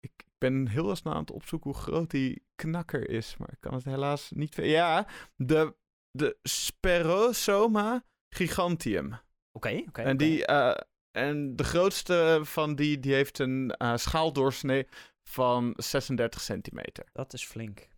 [0.00, 3.74] Ik ben heel snel aan het opzoeken hoe groot die knakker is, maar ik kan
[3.74, 4.54] het helaas niet...
[4.54, 5.74] Ja, de,
[6.10, 9.18] de Sperosoma gigantium.
[9.52, 10.02] Oké, oké.
[10.02, 14.86] en, die, eh, en de grootste van die, die heeft een eh, schaaldoorsnee
[15.28, 17.06] van 36 centimeter.
[17.12, 17.88] Dat is flink.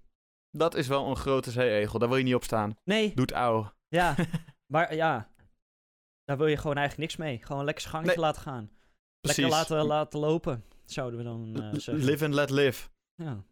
[0.50, 2.76] Dat is wel een grote zeeegel, daar wil je niet op staan.
[2.84, 3.72] Nee, Doet auw.
[3.88, 4.14] ja,
[4.72, 5.30] maar ja,
[6.28, 7.44] daar wil je gewoon eigenlijk niks mee.
[7.44, 8.24] Gewoon lekker gangetje Nee.
[8.24, 8.70] laten gaan.
[9.20, 9.38] Precies.
[9.38, 12.04] Lekker laten, laten lopen, zouden we dan eh, zeggen.
[12.04, 12.88] Live and let live.
[13.14, 13.42] Ja.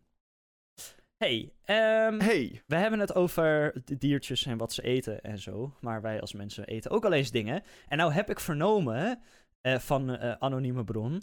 [1.17, 5.77] Hey, ehm, Hey, we hebben het over de diertjes en wat ze eten en zo.
[5.81, 7.63] Maar wij als mensen eten ook al eens dingen.
[7.89, 9.23] En nou heb ik vernomen
[9.61, 11.23] eh, van eh, anonieme bron,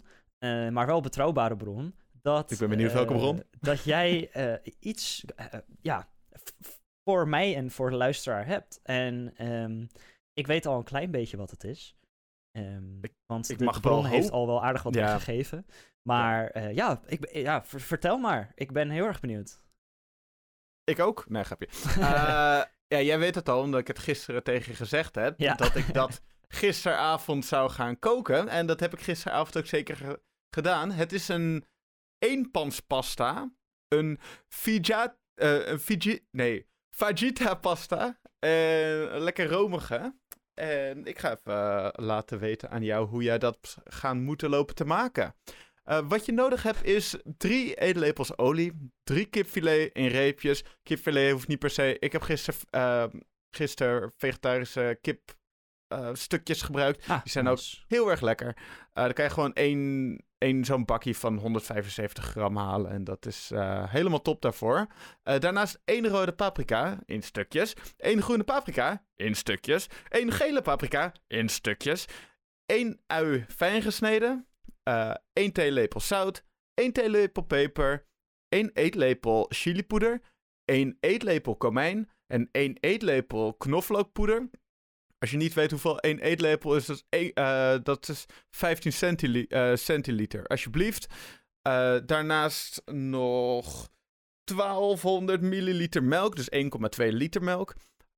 [0.70, 2.50] maar wel betrouwbare bron, dat...
[2.50, 3.42] Ik ben benieuwd welke bron.
[3.60, 4.30] Dat jij
[4.78, 5.24] iets,
[5.80, 6.08] ja,
[7.04, 8.80] voor mij en voor de luisteraar hebt.
[8.82, 9.86] En ehm,
[10.34, 11.96] ik weet al een klein beetje wat het is.
[12.50, 15.00] Ehm, want ik de, mag bron heeft al wel aardig wat Ja.
[15.12, 15.66] weggegeven.
[16.08, 18.52] Maar eh, ja, ik, ja ver- vertel maar.
[18.54, 19.62] Ik ben heel erg benieuwd.
[20.84, 21.28] Ik ook?
[21.28, 21.68] Nee, grapje.
[22.00, 25.38] Eh, ja, jij weet het al, omdat ik het gisteren tegen je gezegd heb.
[25.40, 25.54] Ja.
[25.54, 28.48] Dat ik dat gisteravond zou gaan koken.
[28.48, 30.22] En dat heb ik gisteravond ook zeker ge-
[30.54, 30.90] gedaan.
[30.90, 31.64] Het is een
[32.18, 33.52] eenpanspasta.
[33.88, 34.18] Een
[34.48, 35.16] fija...
[35.34, 36.26] eh, een fiji...
[36.30, 38.20] Nee, fajita pasta.
[39.18, 40.14] Lekker romige.
[40.54, 44.74] En ik ga even eh, laten weten aan jou hoe jij dat gaan moeten lopen
[44.74, 45.34] te maken.
[45.84, 50.64] Eh, wat je nodig hebt is drie eetlepels olie, drie kipfilet in reepjes.
[50.82, 51.96] Kipfilet hoeft niet per se.
[51.98, 53.04] Ik heb gisteren eh,
[53.50, 55.34] gister vegetarische kip
[55.86, 57.08] eh, stukjes gebruikt.
[57.08, 57.76] Ah, Die zijn nice.
[57.88, 58.56] Heel erg lekker.
[58.92, 62.90] Dan kan je gewoon één, één zo'n bakje van 175 gram halen.
[62.90, 64.86] En dat is eh, helemaal top daarvoor.
[65.22, 67.74] Eh, daarnaast één rode paprika in stukjes.
[67.96, 69.86] één groene paprika in stukjes.
[70.08, 72.06] één gele paprika in stukjes.
[72.66, 74.46] één ui fijn gesneden.
[75.32, 76.44] één theelepel zout.
[76.74, 78.06] één theelepel peper.
[78.48, 80.20] één eetlepel chilipoeder.
[80.64, 82.10] één eetlepel komijn.
[82.26, 84.50] En één eetlepel knoflookpoeder.
[85.24, 88.92] Als je niet weet hoeveel één eetlepel is, dat is, één- eh, dat is 15
[88.92, 90.46] centili- eh, centiliter.
[90.46, 91.06] Alsjeblieft.
[91.62, 93.88] Eh, daarnaast nog
[94.44, 97.74] 1200 milliliter melk, dus 1,2 liter melk.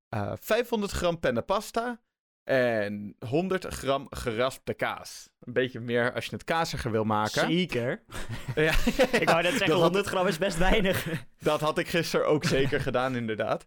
[0.09, 2.01] Eh, 500 gram penna pasta.
[2.43, 5.29] En 100 gram geraspte kaas.
[5.39, 7.47] Een beetje meer als je het kaziger wil maken.
[7.49, 8.03] Zeker.
[8.55, 8.73] Ja.
[9.11, 11.07] ik wou net zeggen, Dat had- 100 gram is best weinig.
[11.39, 13.65] Dat had ik gisteren ook zeker gedaan, inderdaad.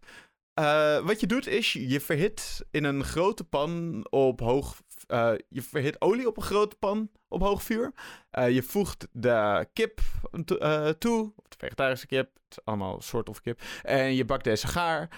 [0.60, 4.76] Eh, wat je doet is, je verhit in een grote pan op hoog...
[5.06, 7.92] eh, je verhit olie op een grote pan op hoog vuur.
[8.30, 10.00] Eh, je voegt de kip
[10.44, 13.62] to- toe, of de vegetarische kip, is allemaal soort of kip.
[13.82, 15.08] En je bakt deze gaar.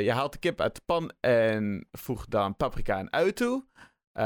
[0.00, 3.64] Je haalt de kip uit de pan en voegt dan paprika en ui toe.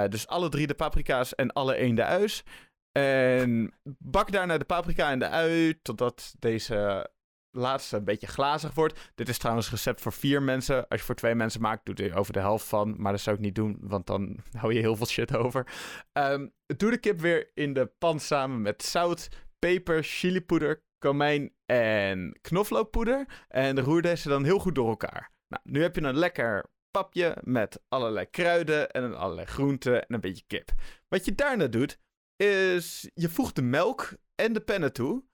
[0.08, 2.44] Dus alle drie de paprika's en alle één de uis.
[2.92, 7.10] En bak daarna de paprika en de ui totdat deze
[7.50, 9.11] laatste een beetje glazig wordt.
[9.14, 10.88] Dit is trouwens recept voor vier mensen.
[10.88, 12.94] Als je voor twee mensen maakt, doe er over de helft van.
[12.98, 15.66] Maar dat zou ik niet doen, want dan hou je heel veel shit over.
[16.12, 22.38] Ehm, doe de kip weer in de pan samen met zout, peper, chilipoeder, komijn en
[22.40, 23.44] knoflookpoeder.
[23.48, 25.30] En roer deze dan heel goed door elkaar.
[25.48, 30.20] Nou, nu heb je een lekker papje met allerlei kruiden en allerlei groenten en een
[30.20, 30.72] beetje kip.
[31.08, 31.98] Wat je daarna doet,
[32.37, 35.24] is je voegt de melk en de pennen toe.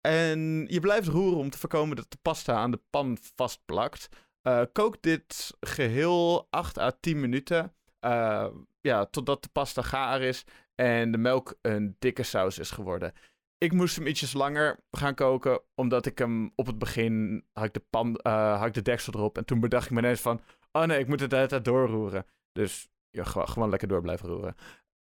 [0.00, 4.08] En je blijft roeren om te voorkomen dat de pasta aan de pan vastplakt.
[4.42, 7.72] Eh, kook dit geheel 8 à 10 minuten.
[8.00, 8.46] eh,
[8.80, 13.12] ja, totdat de pasta gaar is en de melk een dikke saus is geworden.
[13.58, 17.72] Ik moest hem ietsjes langer gaan koken, omdat ik hem op het begin had ik
[17.72, 19.36] de, pan, eh, had ik de deksel erop.
[19.36, 20.40] En toen bedacht ik me ineens van,
[20.72, 22.26] oh nee, ik moet het de doorroeren.
[22.52, 24.54] Dus ja, gewoon, gewoon lekker door blijven roeren.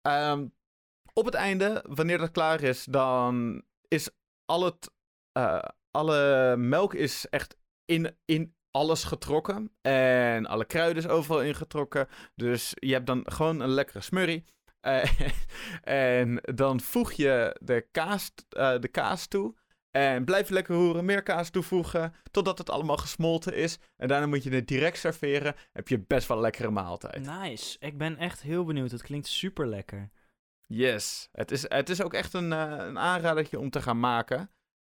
[0.02, 0.46] Ehm,
[1.12, 4.10] op het einde, wanneer dat klaar is, dan is
[4.46, 4.90] al het,
[5.32, 9.70] eh, alle melk is echt in, in alles getrokken.
[9.82, 12.08] En alle kruiden is overal ingetrokken.
[12.34, 14.44] Dus je hebt dan gewoon een lekkere smurrie.
[15.82, 19.54] En dan voeg je de kaas, eh, de kaas toe.
[19.90, 22.14] En blijf lekker roeren, meer kaas toevoegen.
[22.30, 23.78] Totdat het allemaal gesmolten is.
[23.96, 25.54] En daarna moet je het direct serveren.
[25.72, 27.26] Heb je best wel een lekkere maaltijd.
[27.26, 27.76] Nice.
[27.78, 28.90] Ik ben echt heel benieuwd.
[28.90, 30.10] Het klinkt super lekker.
[30.66, 31.28] Yes.
[31.32, 34.38] Het is, het is ook echt een, eh, een aanradertje om te gaan maken.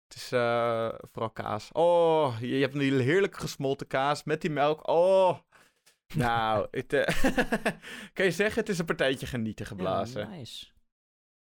[0.08, 1.70] Het is eh, vooral kaas.
[1.72, 4.88] Oh, je, je hebt die heerlijke gesmolten kaas met die melk.
[4.88, 5.38] Oh.
[6.14, 7.24] Nou, het, eh,
[8.12, 10.20] kan je zeggen, het is een partijtje genieten geblazen.
[10.20, 10.66] Ja, nice.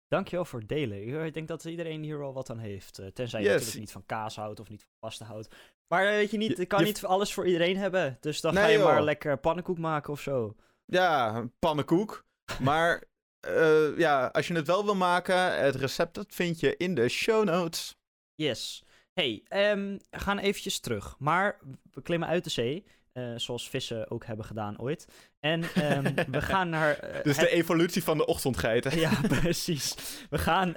[0.08, 1.26] Dankjewel voor het delen.
[1.26, 3.02] Ik denk dat iedereen hier wel wat aan heeft.
[3.14, 5.56] tenzij je natuurlijk niet van kaas houdt of niet van pasta houdt.
[5.88, 8.18] Maar weet je niet, Je- ik kan je- niet alles voor iedereen hebben.
[8.20, 10.56] Dus dan ga je maar lekker pannenkoek maken of zo.
[10.86, 12.26] Ja, pannenkoek.
[12.60, 13.04] Maar
[13.42, 17.10] eh, ja, als je het wel wil maken, het recept dat vind je in de
[17.10, 17.96] show notes.
[18.36, 18.84] Yes.
[19.14, 21.16] Hey, ehm, we gaan eventjes terug.
[21.20, 21.60] Maar
[21.92, 22.86] we klimmen uit de zee.
[23.12, 25.08] eh, zoals vissen ook hebben gedaan ooit.
[25.40, 26.98] En ehm, we gaan naar...
[27.00, 29.00] eh, Dus het- de evolutie van de ochtendgeiten.
[29.00, 29.96] Ja, precies.
[30.30, 30.76] We gaan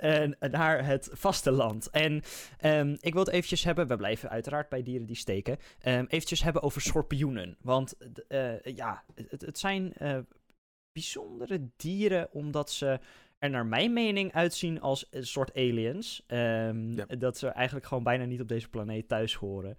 [0.50, 1.90] naar het vasteland.
[1.90, 2.22] En
[2.58, 6.42] ehm, ik wil het eventjes hebben, we blijven uiteraard bij dieren die steken, ehm, eventjes
[6.42, 7.56] hebben over schorpioenen.
[7.60, 7.94] Want
[8.62, 9.92] ja, het, het zijn
[10.94, 12.98] bijzondere dieren omdat ze
[13.38, 16.22] er naar mijn mening uitzien als een soort aliens.
[16.26, 17.04] Ehm, Ja.
[17.06, 19.76] Dat ze eigenlijk gewoon bijna niet op deze planeet thuis horen.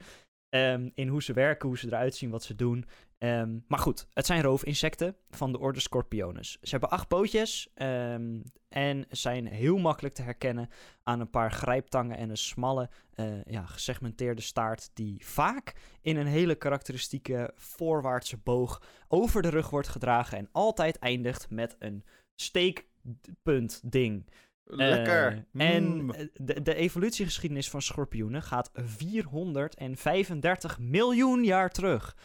[0.49, 2.85] Ehm, in hoe ze werken, hoe ze eruit zien, wat ze doen.
[3.17, 6.57] Ehm, maar goed, het zijn roofinsecten van de orde Scorpionus.
[6.61, 10.69] Ze hebben acht pootjes ehm, en zijn heel makkelijk te herkennen
[11.03, 16.27] aan een paar grijptangen en een smalle, eh, ja, gesegmenteerde staart die vaak in een
[16.27, 22.03] hele karakteristieke voorwaartse boog over de rug wordt gedragen en altijd eindigt met een
[22.35, 24.25] steekpunt ding.
[24.67, 25.45] Lekker.
[25.53, 26.11] Eh, en Mm.
[26.11, 32.15] eh, de, de evolutiegeschiedenis van schorpioenen gaat 435 miljoen jaar terug.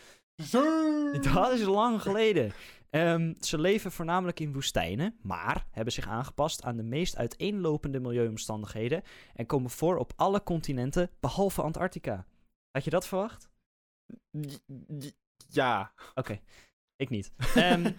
[1.33, 2.53] Dat is lang geleden.
[2.91, 9.03] Ehm, ze leven voornamelijk in woestijnen, maar hebben zich aangepast aan de meest uiteenlopende milieuomstandigheden
[9.35, 12.27] en komen voor op alle continenten behalve Antarctica.
[12.71, 13.49] Had je dat verwacht?
[15.49, 15.93] Ja.
[16.15, 16.41] Oké,
[16.97, 17.33] ik niet.
[17.55, 17.91] Ehm,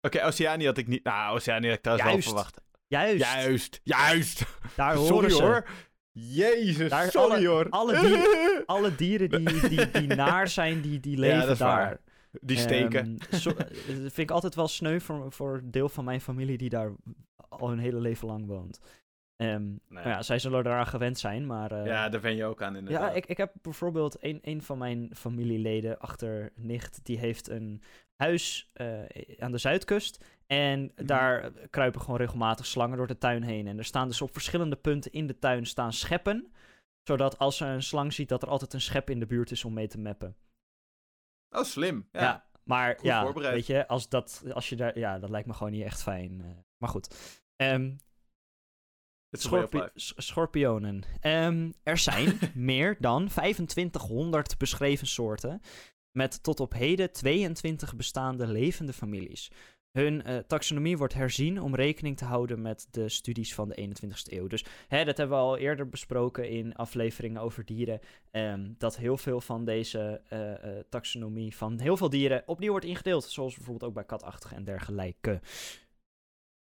[0.00, 1.04] Oké, Oceanië had ik niet...
[1.04, 2.60] Nou, Oceanië had ik trouwens wel verwacht.
[2.90, 3.80] Juist, Juist.
[3.84, 4.44] Juist.
[4.76, 5.42] daar horen Sorry ze.
[5.42, 5.66] hoor.
[6.12, 7.66] Jezus, Daar sorry alle- hoor.
[7.70, 11.76] alle dieren- Alle dieren die, die, die naar zijn, die, die leven dat is daar.
[11.76, 12.00] waar.
[12.40, 13.18] Die steken.
[13.30, 16.68] Ehm, eh, dat vind ik altijd wel sneu voor, voor deel van mijn familie die
[16.68, 16.92] daar
[17.48, 18.80] al hun hele leven lang woont.
[19.36, 21.72] Nou ja, zij zullen eraan gewend zijn, maar...
[21.72, 23.10] eh, ja, daar ben je ook aan inderdaad.
[23.10, 27.82] ja, ik, ik heb bijvoorbeeld een, een van mijn familieleden, achter nicht, die heeft een
[28.16, 28.86] huis eh,
[29.38, 30.24] aan de zuidkust.
[30.50, 31.06] En Mhm.
[31.06, 33.66] daar kruipen gewoon regelmatig slangen door de tuin heen.
[33.66, 36.52] En er staan dus op verschillende punten in de tuin staan scheppen.
[37.02, 39.64] Zodat als ze een slang ziet, dat er altijd een schep in de buurt is
[39.64, 40.36] om mee te mappen.
[41.50, 42.08] Oh, slim.
[42.12, 42.20] Ja.
[42.20, 43.54] Ja, maar Goed ja, voorbereid.
[43.54, 46.40] weet je, als, dat, als je daar, ja, dat lijkt me gewoon niet echt fijn.
[46.40, 46.50] eh.
[46.76, 47.38] maar goed.
[49.30, 51.02] Schorpi- s- schorpionen.
[51.20, 55.60] Ehm, er zijn meer dan 2500 beschreven soorten.
[56.10, 59.50] Met tot op heden 22 bestaande levende families.
[59.92, 64.32] Hun eh, taxonomie wordt herzien om rekening te houden met de studies van de 21ste
[64.32, 64.46] eeuw.
[64.46, 68.00] Dus hè, dat hebben we al eerder besproken in afleveringen over dieren.
[68.30, 72.86] ehm, dat heel veel van deze eh, eh, taxonomie van heel veel dieren opnieuw wordt
[72.86, 73.24] ingedeeld.
[73.24, 75.40] Zoals bijvoorbeeld ook bij katachtigen en dergelijke.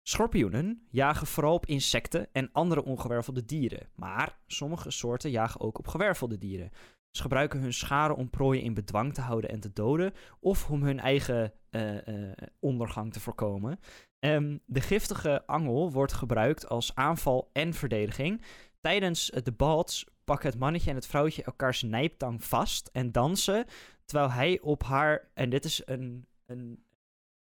[0.02, 3.88] Schorpioenen jagen vooral op insecten en andere ongewervelde dieren.
[3.94, 6.70] Maar sommige soorten jagen ook op gewervelde dieren.
[7.16, 10.82] Ze gebruiken hun scharen om prooien in bedwang te houden en te doden, of om
[10.82, 13.78] hun eigen eh, eh, ondergang te voorkomen.
[14.18, 18.42] Ehm, de giftige angel wordt gebruikt als aanval en verdediging.
[18.80, 23.64] Tijdens de balts pakken het mannetje en het vrouwtje elkaars nijptang vast en dansen,
[24.04, 25.30] terwijl hij op haar...
[25.34, 26.26] En dit is een...
[26.46, 26.84] een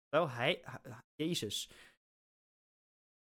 [0.09, 0.63] terwijl hij...
[1.15, 1.69] Jezus.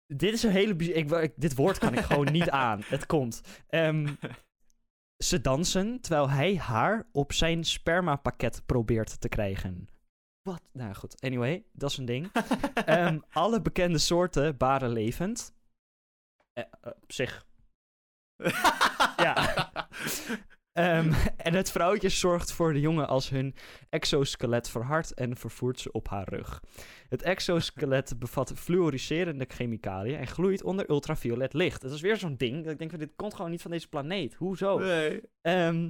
[0.06, 0.74] Dit is een hele...
[0.76, 2.80] Ik, ik- dit woord kan ik gewoon niet aan.
[2.84, 3.40] Het komt.
[3.68, 4.14] Ehm,
[5.24, 9.88] ze dansen terwijl hij haar op zijn spermapakket probeert te krijgen.
[10.42, 10.62] Wat?
[10.72, 12.30] Nou goed, anyway, dat is een ding.
[12.74, 15.54] Ehm, alle bekende soorten baren levend.
[16.52, 17.46] Eh, eh, op zich.
[19.16, 19.34] Ja.
[20.76, 23.54] Ehm, en het vrouwtje zorgt voor de jongen als hun
[23.88, 26.62] exoskelet verhardt en vervoert ze op haar rug.
[27.08, 31.82] Het exoskelet bevat fluoriserende chemicaliën en gloeit onder ultraviolet licht.
[31.82, 32.62] Dat is weer zo'n ding.
[32.62, 34.34] dat Ik denk, van, dit komt gewoon niet van deze planeet.
[34.34, 34.78] Hoezo?
[34.78, 35.20] Nee.
[35.40, 35.88] Ehm,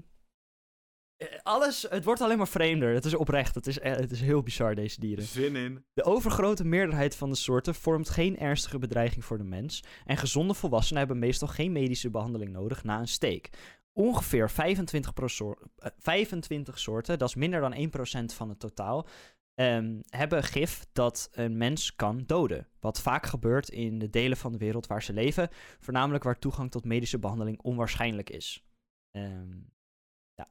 [1.17, 2.95] eh, alles, het wordt alleen maar vreemder.
[2.95, 3.55] Het is oprecht.
[3.55, 5.25] Het is, eh, het is heel bizar, deze dieren.
[5.25, 5.85] Zin in.
[5.93, 9.83] De overgrote meerderheid van de soorten vormt geen ernstige bedreiging voor de mens.
[10.05, 13.49] En gezonde volwassenen hebben meestal geen medische behandeling nodig na een steek.
[13.97, 19.07] Ongeveer 25, pro soor- eh, 25 soorten, dat is minder dan 1% van het totaal,
[19.55, 22.69] ehm, hebben gif dat een mens kan doden.
[22.81, 25.49] Wat vaak gebeurt in de delen van de wereld waar ze leven,
[25.81, 28.65] voornamelijk waar toegang tot medische behandeling onwaarschijnlijk is.
[29.11, 29.59] Ehm,
[30.35, 30.49] ja,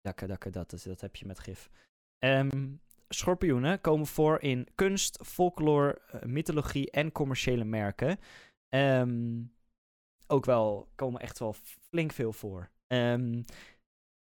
[0.00, 1.70] dat, dat, dat, dat, heb je met gif.
[2.18, 2.68] Ehm,
[3.08, 8.18] schorpioenen komen voor in kunst, folklore, eh, mythologie en commerciële merken.
[10.26, 11.54] Ook wel, komen echt wel
[11.90, 12.70] flink veel voor.
[12.86, 13.42] Ehm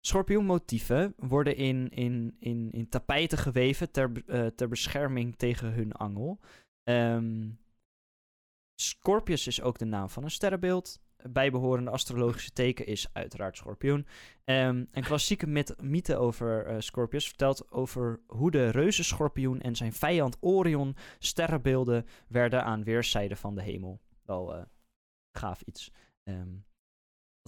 [0.05, 6.39] schorpioenmotieven worden in, in, in, in tapijten geweven ter, eh, ter bescherming tegen hun angel.
[6.83, 7.49] Ehm
[8.81, 10.99] Scorpius is ook de naam van een sterrenbeeld.
[11.29, 14.07] Bijbehorende astrologische teken is uiteraard schorpioen.
[14.43, 19.93] Ehm, een klassieke myth- mythe over eh, Scorpius vertelt over hoe de reuzenschorpioen en zijn
[19.93, 24.01] vijand Orion sterrenbeelden werden aan weerszijden van de hemel.
[24.23, 24.65] Wel eh,
[25.37, 25.91] gaaf iets.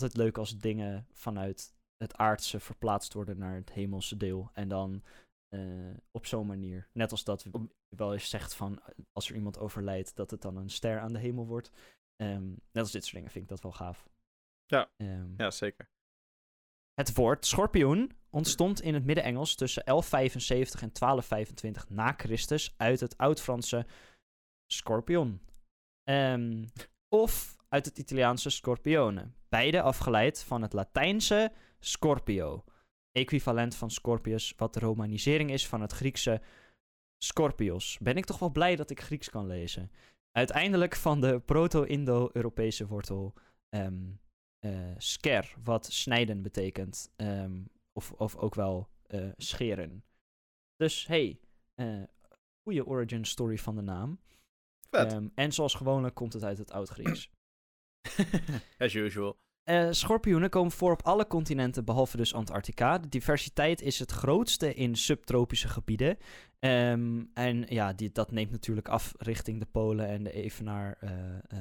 [0.02, 4.50] Altijd leuk als dingen vanuit het aardse verplaatst worden naar het hemelse deel.
[4.54, 5.04] En dan
[5.48, 6.88] eh, op zo'n manier.
[6.94, 8.82] Net als dat we wel eens zegt van
[9.12, 11.72] als er iemand overlijdt, dat het dan een ster aan de hemel wordt.
[12.16, 14.10] Ehm, net als dit soort dingen vind ik dat wel gaaf.
[14.66, 14.90] Ja.
[14.98, 15.90] Ehm, Ja, zeker.
[16.94, 23.18] het woord schorpioen ontstond in het Midden-Engels tussen 1175 en 1225 na Christus uit het
[23.18, 23.86] Oud-Franse
[24.72, 25.42] scorpion.
[26.04, 26.66] Ehm,
[27.10, 29.32] of uit het Italiaanse scorpione.
[29.50, 32.64] Beide afgeleid van het Latijnse scorpio.
[33.12, 36.42] Equivalent van scorpius, wat de romanisering is van het Griekse
[37.18, 37.98] scorpios.
[38.02, 39.92] Ben ik toch wel blij dat ik Grieks kan lezen.
[40.32, 43.34] Uiteindelijk van de proto-Indo-Europese wortel
[43.70, 44.12] ehm,
[44.60, 47.12] eh, sker, wat snijden betekent.
[47.16, 47.62] ehm,
[47.94, 50.04] of, of ook wel eh, scheren.
[50.76, 51.40] Dus hey,
[51.76, 52.04] eh
[52.64, 54.20] goede origin story van de naam.
[54.90, 55.14] Vet.
[55.14, 57.30] Ehm, en zoals gewoonlijk komt het uit het Oud-Grieks.
[58.78, 59.38] As usual.
[59.64, 62.98] Eh, schorpioenen komen voor op alle continenten behalve dus Antarctica.
[62.98, 66.18] De diversiteit is het grootste in subtropische gebieden.
[66.60, 70.98] Ehm, en ja, die, dat neemt natuurlijk af richting de polen en de evenaar.
[71.00, 71.60] eh,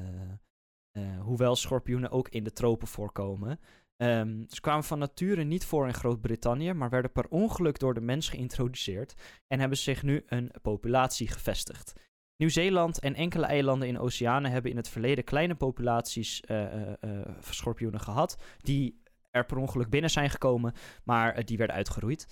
[0.92, 3.60] eh, hoewel schorpioenen ook in de tropen voorkomen.
[3.96, 8.00] Ehm, ze kwamen van nature niet voor in Groot-Brittannië, maar werden per ongeluk door de
[8.00, 9.14] mens geïntroduceerd
[9.46, 11.92] en hebben zich nu een populatie gevestigd.
[12.36, 17.28] Nieuw-Zeeland en enkele eilanden in oceanen hebben in het verleden kleine populaties eh, eh, eh,
[17.40, 20.72] schorpioenen gehad, die er per ongeluk binnen zijn gekomen,
[21.04, 22.26] maar die werden uitgeroeid.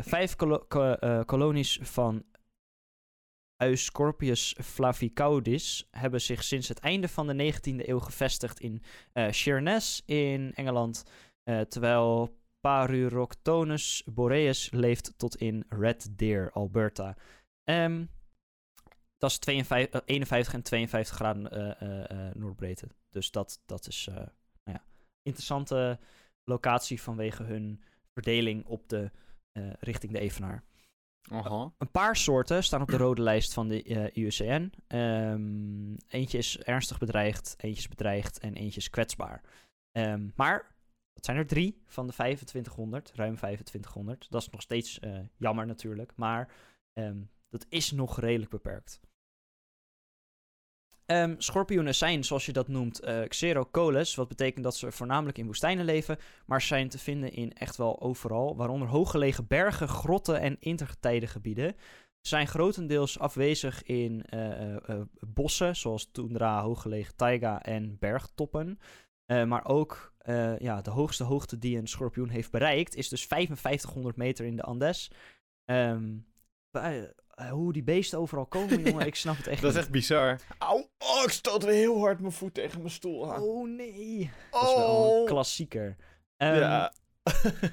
[0.00, 2.24] Vijf kolo- ko- kolonies van
[3.56, 8.82] Euscorpius flavicaudis hebben zich sinds het einde van de 19e eeuw gevestigd in
[9.30, 11.04] Sheerness in Engeland,
[11.68, 17.16] terwijl Paruroctonus boreas leeft tot in Red Deer, Alberta.
[17.64, 18.04] Ehm,
[19.20, 22.88] dat is 52, eh, 51 en 52 graden eh, eh, eh, noordbreedte.
[23.10, 24.82] Dus dat, dat is eh, nou ja,
[25.22, 25.98] interessante
[26.44, 29.10] locatie vanwege hun verdeling op de,
[29.52, 30.62] eh, richting de Evenaar.
[31.30, 31.72] Aha.
[31.78, 34.72] Een paar soorten staan op de rode lijst van de eh, IUCN.
[34.86, 39.42] Ehm, eentje is ernstig bedreigd, eentje is bedreigd en eentje is kwetsbaar.
[39.92, 40.74] Ehm, maar
[41.12, 44.26] dat zijn er drie van de 2500, ruim 2500.
[44.30, 46.52] Dat is nog steeds eh, jammer natuurlijk, maar
[46.92, 49.00] ehm, dat is nog redelijk beperkt.
[51.10, 55.46] Ehm, schorpioenen zijn, zoals je dat noemt, eh xerocoles, wat betekent dat ze voornamelijk in
[55.46, 60.56] woestijnen leven, maar zijn te vinden in echt wel overal, waaronder hooggelegen bergen, grotten en
[60.60, 61.74] intergetijdengebieden.
[62.20, 68.78] Ze zijn grotendeels afwezig in eh, eh, bossen, zoals toendra, hooggelegen taiga en bergtoppen.
[69.26, 70.14] Maar ook
[70.58, 74.62] ja, de hoogste hoogte die een schorpioen heeft bereikt, is dus 5500 meter in de
[74.62, 75.10] Andes.
[76.70, 77.02] Eh,
[77.48, 80.40] hoe die beesten overal komen, jongen, ik snap het echt Dat is echt bizar.
[80.58, 83.42] Auw, oh, ik stoot weer heel hard mijn voet tegen mijn stoel aan.
[83.42, 85.96] Oh nee, dat is wel een klassieker.
[86.36, 86.92] Ehm, ja.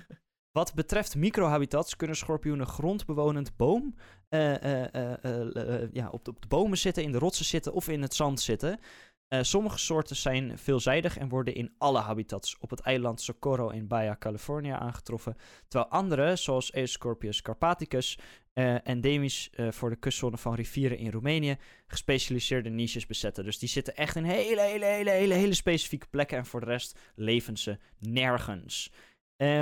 [0.52, 3.96] Wat betreft microhabitats kunnen schorpioenen grondbewonend boom
[4.30, 7.46] eh, eh, eh, eh, eh, ja, op, de, op de bomen zitten, in de rotsen
[7.46, 8.80] zitten of in het zand zitten.
[9.28, 13.88] Eh, sommige soorten zijn veelzijdig en worden in alle habitats op het eiland Socorro in
[13.88, 15.36] Baja California aangetroffen,
[15.68, 18.20] terwijl andere, zoals Euscorpius carpathicus,
[18.58, 23.44] eh endemisch eh, voor de kustzone van rivieren in Roemenië, gespecialiseerde niches bezetten.
[23.44, 26.66] Dus die zitten echt in hele, hele, hele, hele, hele specifieke plekken en voor de
[26.66, 28.92] rest leven ze nergens.
[29.36, 29.62] Ehm.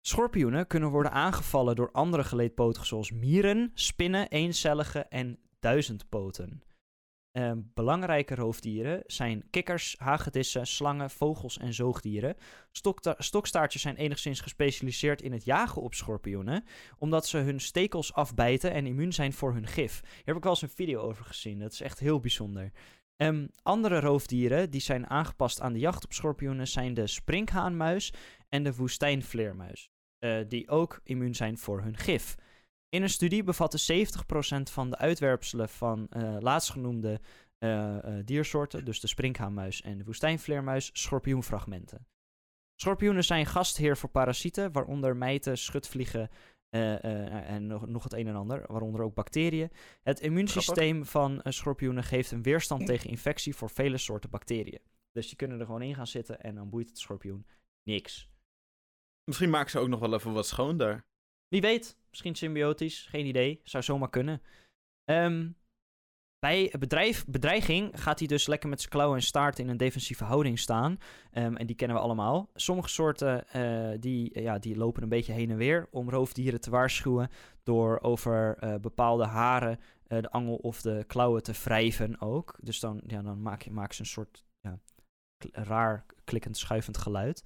[0.00, 6.62] Schorpioenen kunnen worden aangevallen door andere geleedpotigen zoals mieren, spinnen, eencellige en duizendpoten.
[7.32, 12.36] Ehm, belangrijke roofdieren zijn kikkers, hagedissen, slangen, vogels en zoogdieren.
[13.18, 16.64] Stokstaartjes zijn enigszins gespecialiseerd in het jagen op schorpioenen,
[16.98, 20.00] omdat ze hun stekels afbijten en immuun zijn voor hun gif.
[20.02, 22.72] Hier heb ik wel eens een video over gezien, dat is echt heel bijzonder.
[23.16, 28.12] Ehm, andere roofdieren die zijn aangepast aan de jacht op schorpioenen zijn de sprinkhaanmuis
[28.48, 32.36] en de woestijnvleermuis, eh, die ook immuun zijn voor hun gif.
[32.90, 34.06] In een studie bevatte
[34.58, 37.20] 70% van de uitwerpselen van eh, laatstgenoemde
[37.58, 42.06] eh, eh, diersoorten, dus de sprinkhaanmuis en de woestijnvleermuis, schorpioenfragmenten.
[42.74, 46.30] Schorpioenen zijn gastheer voor parasieten, waaronder mijten, schutvliegen
[46.70, 49.70] en nog, nog het een en ander, waaronder ook bacteriën.
[50.02, 54.80] Het immuunsysteem van schorpioenen geeft een weerstand tegen infectie voor vele soorten bacteriën.
[55.12, 57.46] Dus die kunnen er gewoon in gaan zitten en dan boeit het schorpioen
[57.82, 58.28] niks.
[59.24, 61.09] Misschien maken ze ook nog wel even wat schoon daar.
[61.50, 63.60] Wie weet, misschien symbiotisch, geen idee.
[63.64, 64.42] Zou zomaar kunnen.
[65.04, 65.48] Ehm,
[66.38, 70.24] bij bedrijf, bedreiging gaat hij dus lekker met zijn klauwen en staart in een defensieve
[70.24, 70.98] houding staan.
[71.30, 72.50] Ehm, en die kennen we allemaal.
[72.54, 76.60] Sommige soorten eh, die, eh, ja, die lopen een beetje heen en weer om roofdieren
[76.60, 77.30] te waarschuwen.
[77.62, 82.58] Door over eh, bepaalde haren de angel of de klauwen te wrijven ook.
[82.62, 84.78] Dus dan, ja, dan maak je maak ze een soort ja,
[85.52, 87.42] raar klikkend schuivend geluid.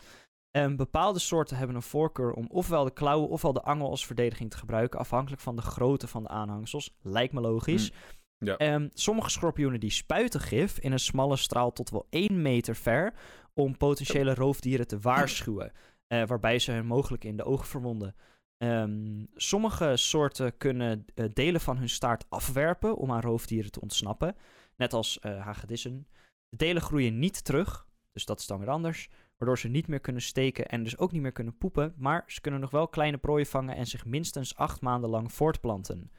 [0.57, 4.50] En bepaalde soorten hebben een voorkeur om ofwel de klauwen ofwel de angel als verdediging
[4.50, 6.94] te gebruiken, afhankelijk van de grootte van de aanhangsels.
[7.02, 7.92] Lijkt me logisch.
[8.38, 8.57] Ja.
[8.57, 13.14] Ehm, sommige schorpioenen die spuiten gif in een smalle straal tot wel 1 meter ver
[13.55, 15.72] om potentiële roofdieren te waarschuwen,
[16.07, 18.14] eh, waarbij ze hen mogelijk in de ogen verwonden.
[18.57, 24.36] Ehm, sommige soorten kunnen eh, delen van hun staart afwerpen om aan roofdieren te ontsnappen,
[24.76, 26.07] net als eh, hagedissen.
[26.48, 30.01] De delen groeien niet terug, dus dat is dan weer anders, waardoor ze niet meer
[30.01, 33.18] kunnen steken en dus ook niet meer kunnen poepen, maar ze kunnen nog wel kleine
[33.18, 36.11] prooien vangen en zich minstens acht maanden lang voortplanten.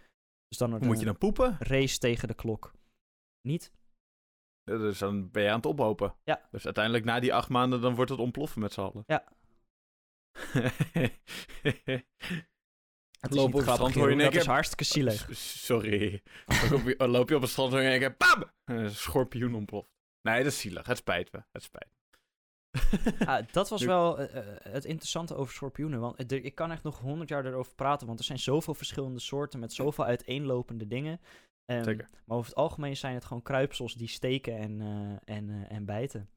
[0.47, 1.55] Dus dan moet je dan poepen?
[1.59, 2.73] race tegen de klok.
[3.41, 3.71] Niet?
[4.63, 6.15] Ja, Dus dan ben je aan het ophopen.
[6.23, 6.47] Ja.
[6.51, 9.03] Dus uiteindelijk na die acht maanden, dan wordt het ontploffen met z'n allen.
[9.07, 9.23] Ja.
[13.19, 15.35] Het Loop op het strand, hoor je in één is keer- hartstikke zielig.
[15.37, 16.23] Sorry.
[16.67, 18.43] loop, je, je op het strand en denk ik, pam!
[18.63, 19.89] Een schorpioen ontploft.
[20.21, 20.85] Nee, dat is zielig.
[20.87, 21.43] Het spijt me.
[21.51, 21.94] Het spijt me.
[23.25, 25.99] Ah, dat was wel eh, eh, het interessante over schorpioenen.
[25.99, 28.07] Want eh, er- ik kan echt nog honderd jaar erover praten.
[28.07, 31.19] Want er zijn zoveel verschillende soorten met zoveel uiteenlopende dingen.
[31.65, 32.09] Ehm, Zeker.
[32.25, 34.81] Maar over het algemeen zijn het gewoon kruipsels die steken en,
[35.23, 36.29] en, en bijten.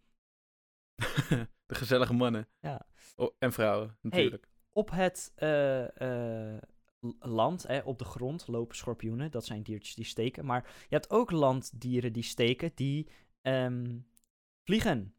[1.66, 2.48] De gezellige mannen.
[2.60, 2.86] Ja.
[3.16, 4.48] Oh, en vrouwen, natuurlijk.
[4.72, 5.32] Op het
[7.18, 9.30] land, hè, op de grond, lopen schorpioenen.
[9.30, 10.44] Dat zijn diertjes die steken.
[10.44, 13.08] Maar je hebt ook landdieren die steken, die
[13.42, 13.98] ehm,
[14.64, 15.14] vliegen.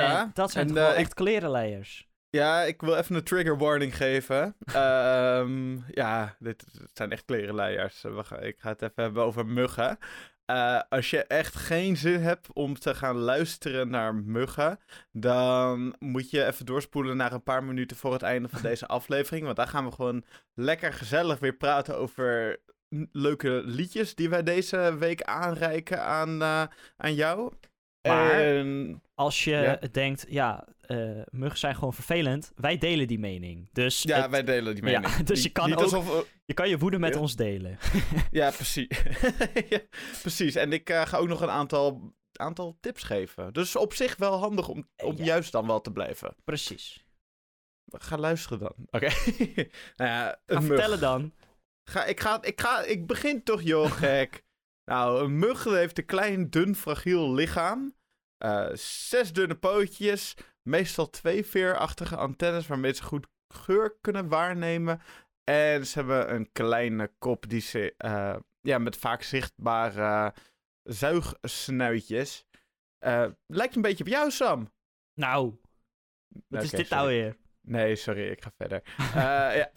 [0.00, 2.10] Ja, en dat zijn en, eh, echt klerenleiers.
[2.30, 4.56] Ja, ik wil even een trigger warning geven.
[4.72, 8.02] Ehm, ja, dit, dit zijn echt klerenleiers.
[8.02, 9.98] We gaan- ik ga het even hebben over muggen.
[10.44, 14.78] Eh, als je echt geen zin hebt om te gaan luisteren naar muggen,
[15.12, 19.44] dan moet je even doorspoelen naar een paar minuten voor het einde van deze aflevering.
[19.44, 20.24] Want daar gaan we gewoon
[20.54, 22.60] lekker gezellig weer praten over
[23.12, 26.62] leuke liedjes die wij deze week aanreiken aan, eh,
[26.96, 27.52] aan jou.
[28.02, 29.78] Maar- En- Als je Ja.
[29.90, 32.52] denkt, ja, eh muggen zijn gewoon vervelend.
[32.54, 33.68] Wij delen die mening.
[33.72, 35.22] Dus ja, het- wij delen die Ja, mening.
[35.30, 37.20] dus je kan niet ook- alsof, je kan je woede met Ja.
[37.20, 37.78] ons delen.
[38.30, 39.02] Ja, precies.
[40.22, 40.54] precies.
[40.54, 43.52] En ik eh, ga ook nog een aantal, aantal tips geven.
[43.52, 45.24] Dus op zich wel handig om, om Ja.
[45.24, 46.34] juist dan wel te blijven.
[46.44, 47.04] Precies.
[47.92, 48.74] Ga luisteren dan.
[48.90, 49.08] Oké.
[49.96, 50.66] nou ja, Ga mug.
[50.66, 51.32] vertellen dan.
[51.90, 54.42] Ga, ik, ga, ik, ga, ik begin toch, joh, gek.
[54.84, 57.94] Nou, een mug heeft een klein, dun, fragiel lichaam.
[58.38, 60.36] Eh, zes dunne pootjes.
[60.62, 65.00] Meestal twee veerachtige antennes waarmee ze goed geur kunnen waarnemen.
[65.44, 70.34] En ze hebben een kleine kop die ze, eh, ja, met vaak zichtbare
[70.82, 72.46] zuigsnuitjes.
[72.98, 74.72] Eh, lijkt een beetje op jou, Sam.
[75.14, 75.60] Nou,
[76.48, 77.36] wat is dit nou weer?
[77.62, 78.82] Nee, sorry, ik ga verder.
[79.14, 79.70] Eh, ja.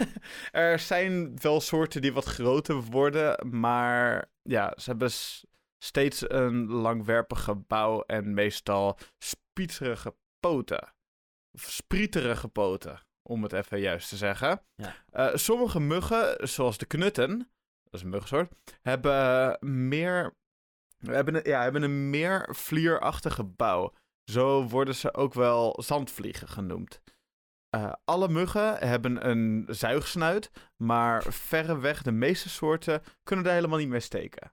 [0.72, 5.10] er zijn wel soorten die wat groter worden, maar ja, ze hebben
[5.78, 10.94] steeds een langwerpige bouw en meestal spieterige poten.
[11.54, 14.62] Of sprieterige poten, om het even juist te zeggen.
[14.74, 14.94] Ja.
[15.10, 17.38] Eh, sommige muggen, zoals de knutten,
[17.82, 19.56] dat is een muggensoort, hebben
[19.90, 20.34] meer,
[20.98, 23.94] hebben een, ja, hebben een meer vlierachtige bouw.
[24.24, 27.00] Zo worden ze ook wel zandvliegen genoemd.
[27.70, 33.88] Eh, alle muggen hebben een zuigsnuit, maar verreweg de meeste soorten kunnen er helemaal niet
[33.88, 34.52] mee steken.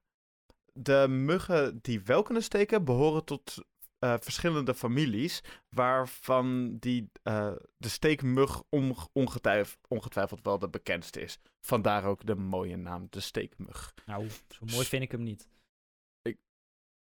[0.73, 3.57] De muggen die wel kunnen steken behoren tot
[3.99, 11.39] eh, verschillende families, waarvan die, eh, de steekmug onge- ongetwijf- ongetwijfeld wel de bekendste is.
[11.61, 13.93] Vandaar ook de mooie naam, de steekmug.
[14.05, 15.47] Nou, zo mooi vind ik hem niet.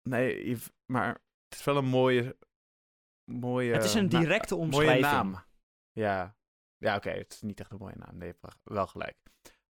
[0.03, 1.09] Nee, Yves, maar
[1.49, 2.37] het is wel een mooie...
[3.31, 5.01] mooie het is een directe mooie omschrijving.
[5.13, 5.47] naam.
[5.99, 6.37] Ja,
[6.77, 8.17] ja oké, het is niet echt een mooie naam.
[8.19, 8.35] Nee,
[8.65, 9.17] wel gelijk.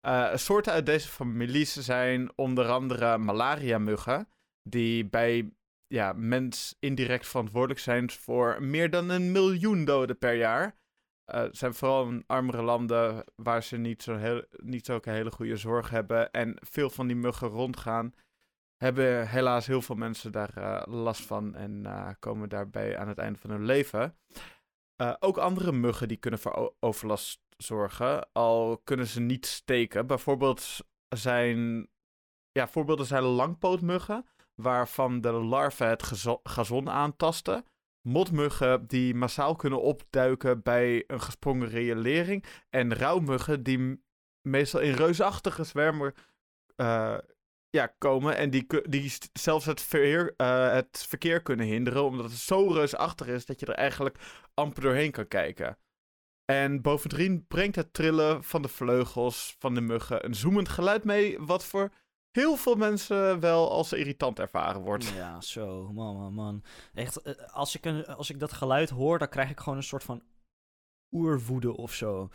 [0.01, 4.29] Eh, soorten uit deze families zijn onder andere malaria-muggen,
[4.63, 5.53] die bij
[5.87, 10.77] ja, mens indirect verantwoordelijk zijn voor meer dan een miljoen doden per jaar.
[11.25, 15.31] Eh, Het zijn vooral in armere landen waar ze niet zo heel, niet zulke hele
[15.31, 18.15] goede zorg hebben en veel van die muggen rondgaan.
[18.77, 21.87] Hebben helaas heel veel mensen daar eh, last van en
[22.19, 24.17] komen daarbij aan het einde van hun leven.
[24.99, 30.07] Eh, ook andere muggen die kunnen voor overlast zorgen, al kunnen ze niet steken.
[30.07, 30.79] Bijvoorbeeld
[31.09, 31.89] zijn,
[32.53, 36.03] ja, voorbeelden zijn langpootmuggen, waarvan de larven het
[36.43, 37.65] gazon aantasten.
[38.01, 42.45] Motmuggen die massaal kunnen opduiken bij een gesprongen riolering.
[42.71, 44.03] En rouwmuggen die
[44.43, 46.15] meestal in reusachtige zwermen
[46.77, 47.19] eh,
[47.71, 48.37] ja, komen.
[48.37, 52.05] En die, die zelfs het verkeer, eh, het verkeer kunnen hinderen.
[52.05, 54.19] Omdat het zo reusachtig is dat je er eigenlijk
[54.55, 55.79] amper doorheen kan kijken.
[56.45, 61.39] En bovendien brengt het trillen van de vleugels van de muggen een zoemend geluid mee.
[61.41, 61.93] Wat voor
[62.31, 65.09] heel veel mensen wel als irritant ervaren wordt.
[65.09, 66.65] Ja, zo, man, man, man.
[66.95, 69.85] Echt, eh, als ik, een, als ik dat geluid hoor, dan krijg ik gewoon een
[69.85, 70.23] soort van
[71.11, 72.29] oerwoede of zo.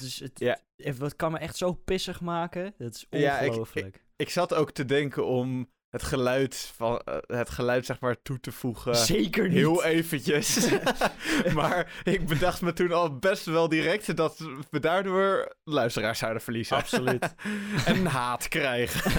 [0.00, 0.58] Is, het, Ja.
[0.76, 2.74] het, kan me echt zo pissig maken.
[2.78, 4.04] Dat is Ja, ik- ongelooflijk.
[4.16, 8.40] Ik zat ook te denken om het geluid, van, eh, het geluid zeg maar toe
[8.40, 8.96] te voegen.
[8.96, 9.52] Zeker niet.
[9.56, 10.68] Heel eventjes.
[11.54, 14.38] maar ik bedacht me toen al best wel direct dat
[14.70, 16.76] we daardoor luisteraars zouden verliezen.
[16.76, 17.34] Absoluut.
[17.86, 19.12] en haat krijgen.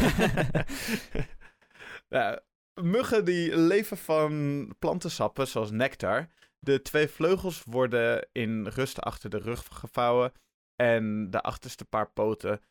[2.09, 2.41] ja,
[2.81, 6.27] muggen die leven van plantensappen zoals nectar.
[6.59, 10.31] De twee vleugels worden in rust achter de rug gevouwen.
[10.77, 12.61] En de achterste paar poten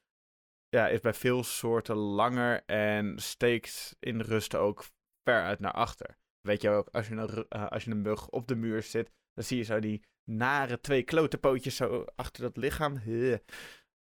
[0.68, 4.84] ja, is bij veel soorten langer en steekt in rust ook
[5.22, 6.18] ver uit naar achter.
[6.40, 9.11] Weet je ook, als je een, eh, als je een mug op de muur zit,
[9.32, 13.00] dan zie je zo die nare twee klote pootjes zo achter dat lichaam.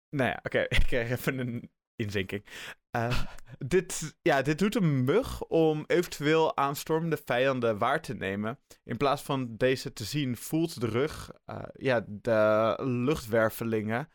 [0.09, 2.45] Nou ja, oké, ik krijg even een inzinking.
[2.95, 3.23] Uh,
[3.57, 8.59] dit, ja, dit doet een mug om eventueel aanstormende vijanden waar te nemen.
[8.83, 14.09] In plaats van deze te zien, voelt de rug, uh, ja, de luchtwervelingen.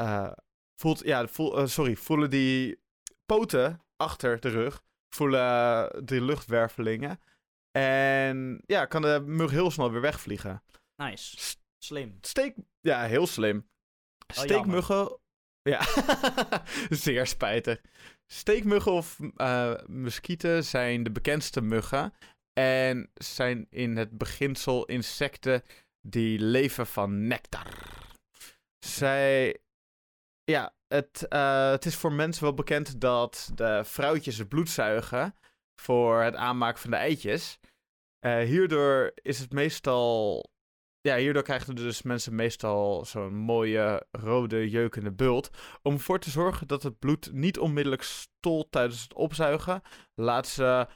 [0.00, 0.32] Uh,
[0.76, 2.80] voelt, ja, voel, sorry, voelen die
[3.26, 7.20] poten achter de rug, voelen die luchtwervelingen.
[7.70, 10.62] En ja, kan de mug heel snel weer wegvliegen.
[10.96, 11.56] Nice.
[11.78, 12.18] Slim.
[12.20, 13.68] Steek, ja, heel slim.
[14.26, 15.18] Steekmuggen
[15.62, 15.80] ja,
[17.04, 17.80] zeer spijtig.
[18.26, 22.12] Steekmuggen of uh, zijn de bekendste muggen.
[22.52, 25.62] En zijn in het beginsel insecten
[26.00, 27.66] die leven van nectar.
[28.78, 29.56] Zij.
[30.44, 35.34] Ja, het, uh, het is voor mensen wel bekend dat de vrouwtjes het bloed zuigen
[35.80, 37.58] voor het aanmaken van de eitjes.
[38.26, 40.50] Uh, hierdoor is het meestal
[41.02, 45.50] ja, hierdoor krijgen dus mensen meestal zo'n mooie rode jeukende bult.
[45.82, 49.82] Om ervoor te zorgen dat het bloed niet onmiddellijk stolt tijdens het opzuigen,
[50.14, 50.86] laat ze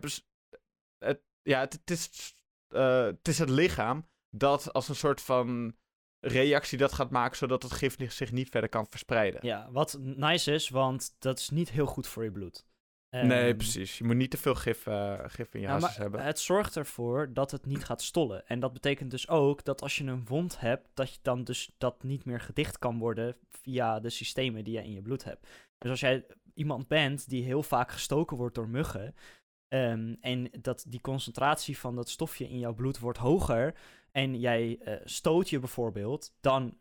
[0.98, 2.34] het, ja, het, het is
[2.70, 5.76] uh, het is het lichaam dat als een soort van
[6.20, 9.46] reactie dat gaat maken, zodat het gif zich niet verder kan verspreiden.
[9.46, 12.66] Ja, wat nice is, want dat is niet heel goed voor je bloed.
[13.10, 13.98] nee, ehm, precies.
[13.98, 16.22] Je moet niet te veel gif, uh, gif in je nou, hebben.
[16.22, 18.46] Het zorgt ervoor dat het niet gaat stollen.
[18.46, 21.70] En dat betekent dus ook dat als je een wond hebt, dat je dan dus
[21.78, 25.46] dat niet meer gedicht kan worden via de systemen die je in je bloed hebt.
[25.78, 29.14] Dus als jij iemand bent die heel vaak gestoken wordt door muggen,
[29.68, 33.74] Ehm, en dat die concentratie van dat stofje in jouw bloed wordt hoger.
[34.12, 36.78] En jij uh, stoot je bijvoorbeeld, dan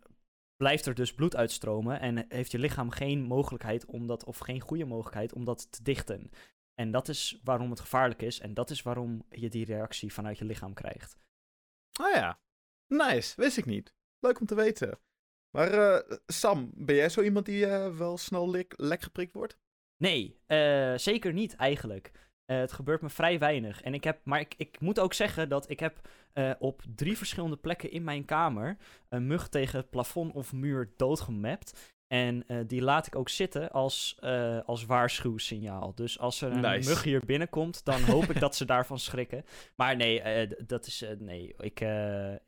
[0.58, 2.00] blijft er dus bloed uitstromen.
[2.00, 5.84] En heeft je lichaam geen mogelijkheid om dat, of geen goede mogelijkheid om dat te
[5.84, 6.32] dichten.
[6.74, 8.40] En dat is waarom het gevaarlijk is.
[8.40, 11.18] En dat is waarom je die reactie vanuit je lichaam krijgt.
[12.02, 12.40] Oh ja,
[12.88, 13.42] nice.
[13.42, 13.94] Wist ik niet.
[14.20, 15.00] Leuk om te weten.
[15.50, 19.58] Maar uh, Sam, ben jij zo iemand die uh, wel snel lek, lek geprikt wordt?
[19.98, 20.40] Nee,
[20.96, 22.12] zeker niet eigenlijk.
[22.48, 23.82] Uh, het gebeurt me vrij weinig.
[23.82, 27.18] En ik heb, maar ik, ik moet ook zeggen dat ik heb uh, op drie
[27.18, 28.78] verschillende plekken in mijn kamer
[29.10, 31.96] een mug tegen het plafond of muur doodgemapt.
[32.08, 34.18] En uh, die laat ik ook zitten als,
[34.66, 35.96] als waarschuwsignaal.
[35.96, 36.90] Dus als er een nice.
[36.90, 39.44] mug hier binnenkomt, dan hoop ik dat ze daarvan schrikken.
[39.76, 41.06] Maar nee, dat is.
[41.20, 41.80] nee, ik,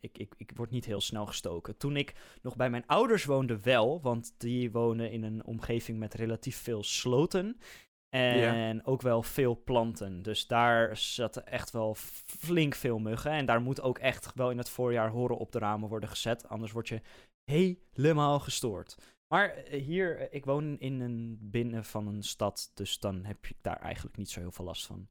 [0.00, 1.76] ik, ik, ik word niet heel snel gestoken.
[1.76, 4.00] Toen ik nog bij mijn ouders woonde, wel.
[4.00, 7.60] Want die wonen in een omgeving met relatief veel sloten.
[8.10, 10.22] En ook wel veel planten.
[10.22, 11.94] Dus daar zaten echt wel
[12.26, 13.30] flink veel muggen.
[13.30, 16.48] En daar moet ook echt wel in het voorjaar horen op de ramen worden gezet.
[16.48, 17.00] Anders word je
[17.44, 18.96] helemaal gestoord.
[19.28, 22.70] Maar eh, hier, eh, ik woon in een binnen van een stad.
[22.74, 25.08] Dus dan heb ik daar eigenlijk niet zo heel veel last van.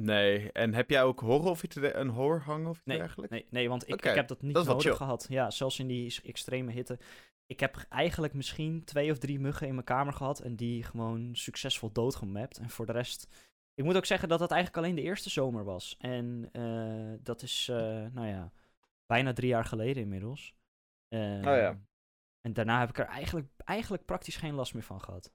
[0.00, 3.32] Nee, en heb jij ook horror of iets, een horrorhang of iets nee, dergelijks?
[3.32, 5.26] Nee, nee, want ik, ik heb dat niet dat nodig gehad.
[5.28, 6.98] Ja, zelfs in die extreme hitte
[7.46, 11.30] ik heb eigenlijk misschien twee of drie muggen in mijn kamer gehad en die gewoon
[11.32, 12.58] succesvol doodgemapt.
[12.58, 13.28] En voor de rest,
[13.74, 15.96] ik moet ook zeggen dat dat eigenlijk alleen de eerste zomer was.
[15.98, 17.76] En uh, dat is, uh,
[18.12, 18.52] nou ja,
[19.06, 20.54] bijna drie jaar geleden inmiddels.
[21.08, 21.80] Uh, oh ja.
[22.40, 25.32] En daarna heb ik er eigenlijk, eigenlijk praktisch geen last meer van gehad.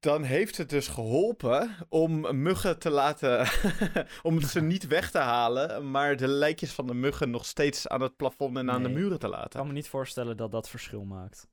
[0.00, 3.48] Dan heeft het dus geholpen om muggen te laten.
[4.22, 8.00] om ze niet weg te halen, maar de lijkjes van de muggen nog steeds aan
[8.00, 9.44] het plafond en aan de muren te laten.
[9.44, 11.48] Ik kan me niet voorstellen dat dat verschil maakt.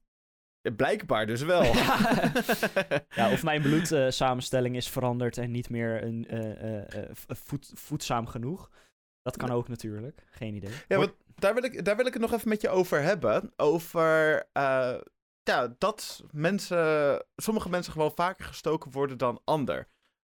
[0.75, 1.63] Blijkbaar dus wel.
[3.19, 8.69] ja, of mijn bloedsamenstelling is veranderd en niet meer een, uh, voed, voedzaam genoeg.
[9.21, 10.23] Dat kan ook natuurlijk.
[10.31, 10.71] Geen idee.
[10.87, 13.53] Ja, want daar wil, ik, daar wil ik het nog even met je over hebben.
[13.55, 14.43] Over
[15.43, 19.87] ja, dat mensen, sommige mensen gewoon vaker gestoken worden dan ander.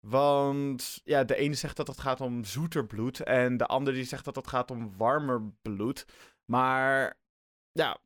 [0.07, 4.05] Want ja, de ene zegt dat het gaat om zoeter bloed en de ander die
[4.05, 6.07] zegt dat het gaat om warmer bloed.
[6.45, 7.19] Maar
[7.73, 7.99] ja,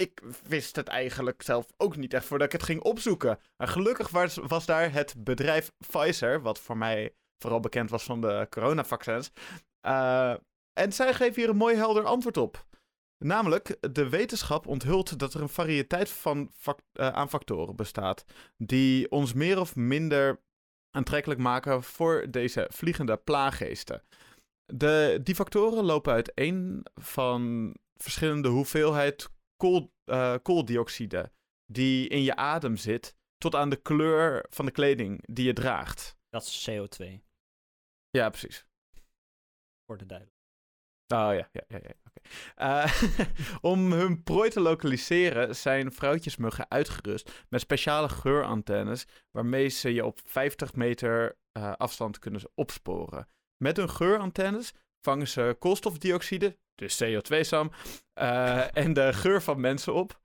[0.00, 3.38] ik wist het eigenlijk zelf ook niet echt voordat ik het ging opzoeken.
[3.56, 4.08] En gelukkig
[4.48, 9.30] was, daar het bedrijf Pfizer, wat voor mij vooral bekend was van de coronavaccins.
[9.86, 10.34] Uh,
[10.72, 12.66] en zij geven hier een mooi helder antwoord op.
[13.24, 16.78] Namelijk, de wetenschap onthult dat er een variëteit van uh,
[17.08, 18.24] aan factoren bestaat.
[18.56, 20.40] die ons meer of minder
[20.90, 24.02] aantrekkelijk maken voor deze vliegende plaaggeesten.
[24.64, 29.28] De, die factoren lopen uiteen van verschillende hoeveelheid
[29.58, 31.32] kool, uh, kooldioxide
[31.66, 36.16] die in je adem zit, tot aan de kleur van de kleding die je draagt.
[36.28, 37.04] Dat is CO2.
[38.10, 38.66] Ja, precies.
[39.86, 40.36] Voor de duidelijk.
[41.14, 41.94] Oh ja, ja, ja, ja.
[42.54, 43.02] Eh,
[43.72, 50.20] om hun prooi te lokaliseren zijn vrouwtjesmuggen uitgerust met speciale geurantennes waarmee ze je op
[50.24, 53.28] 50 meter uh, afstand kunnen opsporen.
[53.56, 57.70] Met hun geurantennes vangen ze koolstofdioxide, dus CO2-sam,
[58.20, 60.20] uh, en de geur van mensen op.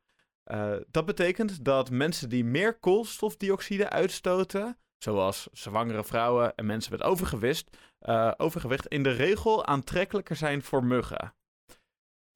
[0.52, 7.04] Uh, dat betekent dat mensen die meer koolstofdioxide uitstoten, zoals zwangere vrouwen en mensen met
[7.04, 11.36] overgewicht, uh, overgewicht in de regel aantrekkelijker zijn voor muggen.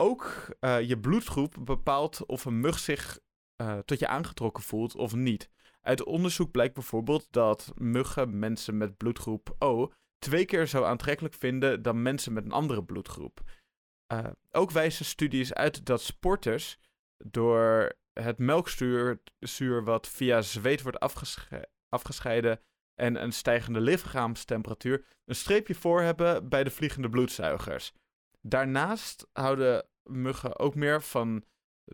[0.04, 0.46] Ook
[0.82, 3.20] je bloedgroep bepaalt of een mug zich
[3.86, 5.50] tot je aangetrokken voelt of niet.
[5.82, 11.82] Uit onderzoek blijkt bijvoorbeeld dat muggen mensen met bloedgroep O twee keer zo aantrekkelijk vinden
[11.82, 13.42] dan mensen met een andere bloedgroep.
[14.52, 16.78] ook wijzen studies uit dat sporters
[17.18, 22.62] door het melkzuur wat via zweet wordt afgesche afgescheiden
[22.96, 27.94] en een stijgende lichaamstemperatuur een streepje voor hebben bij de vliegende bloedzuigers.
[28.42, 31.44] Daarnaast houden muggen ook meer van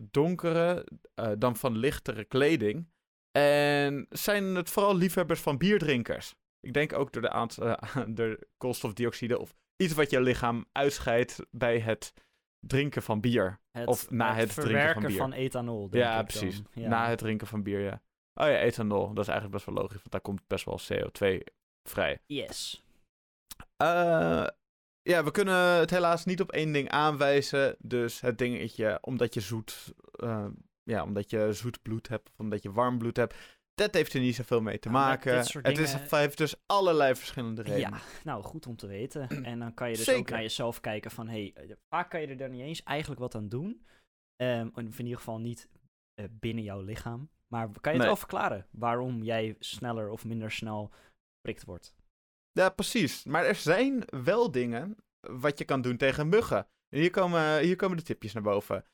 [0.02, 2.88] donkere uh, dan van lichtere kleding.
[3.30, 6.34] En zijn het vooral liefhebbers van bierdrinkers.
[6.64, 11.78] Ik denk ook door de, uh, de koolstofdioxide of iets wat je lichaam uitscheidt bij
[11.78, 12.12] het
[12.60, 13.60] drinken van bier.
[13.70, 15.16] Het, of na het, het drinken van bier.
[15.16, 15.88] van ethanol.
[15.90, 16.62] Denk ja, ik precies.
[16.72, 16.88] Ja.
[16.88, 18.02] Na het drinken van bier, ja.
[18.34, 19.06] Oh ja, ethanol.
[19.14, 21.38] Dat is eigenlijk best wel logisch, want daar komt best wel CO2
[21.88, 22.18] vrij.
[22.26, 22.84] Yes.
[23.82, 24.46] Uh,
[25.02, 27.76] ja, we kunnen het helaas niet op één ding aanwijzen.
[27.78, 30.46] Dus het dingetje, omdat je zoet, uh,
[30.82, 33.34] ja, omdat je zoet bloed hebt, of omdat je warm bloed hebt,
[33.74, 35.36] dat heeft er niet zoveel mee te Nou, maken.
[35.36, 37.90] Het dingen- is, heeft dus allerlei verschillende redenen.
[37.90, 39.28] Ja, nou goed om te weten.
[39.44, 42.20] En dan kan je dus ook naar jezelf kijken van, hé, hey, eh, vaak kan
[42.20, 43.86] je er dan niet eens eigenlijk wat aan doen.
[44.74, 45.68] Of in ieder geval niet
[46.14, 47.30] eh, binnen jouw lichaam.
[47.48, 48.06] Maar kan je het Nee.
[48.06, 50.90] wel verklaren waarom jij sneller of minder snel
[51.40, 51.94] prikt wordt?
[52.52, 53.24] Ja, precies.
[53.24, 56.66] Maar er zijn wel dingen wat je kan doen tegen muggen.
[56.88, 58.84] En hier komen, hier komen de tipjes naar boven.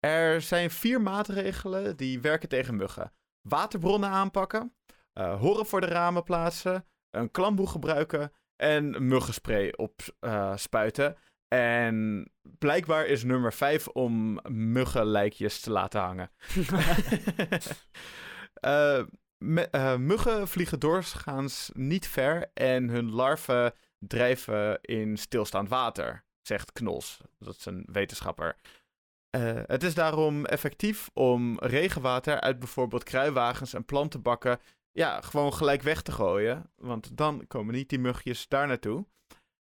[0.00, 3.12] Er zijn vier maatregelen die werken tegen muggen.
[3.48, 4.74] Waterbronnen aanpakken,
[5.12, 11.16] eh, horen voor de ramen plaatsen, een klamboe gebruiken en muggenspray opspuiten.
[11.48, 16.30] en blijkbaar is nummer vijf om muggenlijkjes te laten hangen.
[18.60, 19.02] Eh,
[19.38, 26.72] me- eh, muggen vliegen doorgaans niet ver en hun larven drijven in stilstaand water, zegt
[26.72, 27.20] Knols.
[27.38, 28.56] Dat is een wetenschapper.
[29.30, 34.58] Eh, het is daarom effectief om regenwater uit bijvoorbeeld kruiwagens en plantenbakken
[34.92, 36.70] ja, gewoon gelijk weg te gooien.
[36.76, 39.06] Want dan komen niet die mugjes daar naartoe.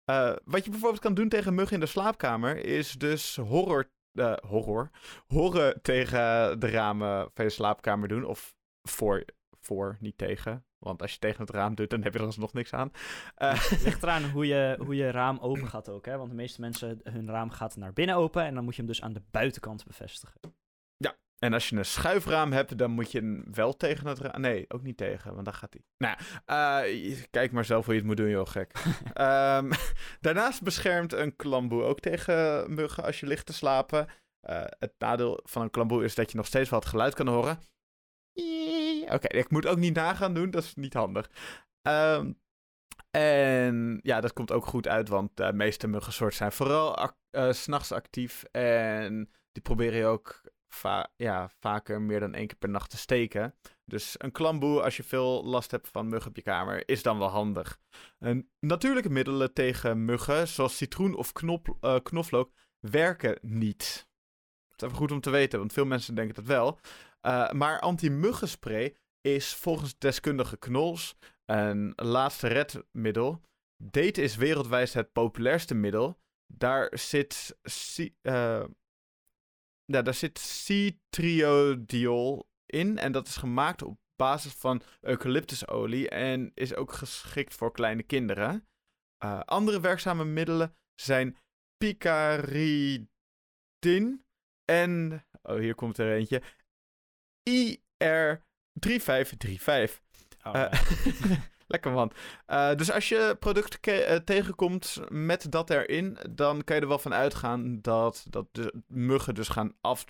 [0.04, 4.36] Eh, wat je bijvoorbeeld kan doen tegen muggen in de slaapkamer is dus horror, eh,
[4.36, 4.90] horror,
[5.26, 8.24] horen tegen de ramen van je slaapkamer doen.
[8.24, 9.24] Of voor,
[9.60, 10.64] voor, niet tegen.
[10.84, 12.90] Want als je tegen het raam doet, dan heb je er alsnog niks aan.
[13.34, 16.16] Eh, Ligt eraan hoe je, hoe je raam open gaat ook, hè?
[16.16, 18.90] Want de meeste mensen, hun raam gaat naar binnen open en dan moet je hem
[18.90, 20.40] dus aan de buitenkant bevestigen.
[21.44, 24.40] En als je een schuifraam hebt, dan moet je hem wel tegen het raam...
[24.40, 25.82] Nee, ook niet tegen, want dan gaat hij.
[25.98, 26.16] Nou,
[26.46, 28.72] ja, eh, kijk maar zelf hoe je het moet doen, joh, gek.
[29.12, 29.72] Ehm,
[30.20, 34.06] daarnaast beschermt een klamboe ook tegen muggen als je ligt te slapen.
[34.40, 37.28] Eh, het nadeel van een klamboe is dat je nog steeds wel het geluid kan
[37.28, 37.58] horen.
[39.08, 41.30] Oké, ik moet ook niet nagaan doen, dat is niet handig.
[41.82, 42.32] Ehm,
[43.10, 47.92] en ja, dat komt ook goed uit, want de meeste muggensoorten zijn vooral eh, s'nachts
[47.92, 48.44] actief.
[48.50, 50.42] En die proberen je ook
[51.16, 53.54] ja, vaker meer dan één keer per nacht te steken.
[53.84, 57.18] Dus een klamboe, als je veel last hebt van muggen op je kamer, is dan
[57.18, 57.78] wel handig.
[58.18, 64.08] En natuurlijke middelen tegen muggen, zoals citroen of knop, eh, knoflook, werken niet.
[64.68, 66.78] Dat is even goed om te weten, want veel mensen denken dat wel.
[67.26, 73.40] Eh, maar anti-muggenspray is volgens deskundige Knols een laatste redmiddel.
[73.82, 76.18] Date is wereldwijd het populairste middel.
[76.52, 77.58] Daar zit,
[78.22, 78.64] eh,
[79.84, 82.98] ja, daar zit citriodiol in.
[82.98, 86.08] En dat is gemaakt op basis van eucalyptusolie.
[86.08, 88.68] En is ook geschikt voor kleine kinderen.
[89.18, 91.36] Eh, andere werkzame middelen zijn
[91.76, 93.08] picaridin
[94.64, 95.24] en...
[95.42, 96.42] Oh, hier komt er eentje.
[97.50, 97.52] IR3535.
[100.42, 100.72] Oh, Eh,
[101.66, 102.12] Lekker man.
[102.46, 106.98] Eh, dus als je producten eh, tegenkomt met dat erin, dan kan je er wel
[106.98, 110.04] van uitgaan dat, dat de muggen dus gaan af,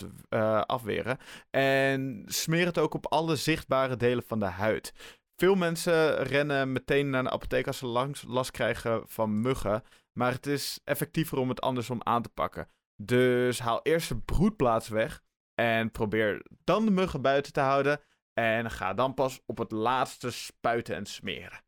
[0.66, 1.18] afweren.
[1.50, 4.92] En smeer het ook op alle zichtbare delen van de huid.
[5.36, 9.82] Veel mensen rennen meteen naar de apotheek als ze langs last krijgen van muggen.
[10.12, 12.68] Maar het is effectiever om het andersom aan te pakken.
[12.96, 15.22] Dus haal eerst de broedplaats weg.
[15.54, 18.00] En probeer dan de muggen buiten te houden.
[18.32, 21.62] En ga dan pas op het laatste spuiten en smeren.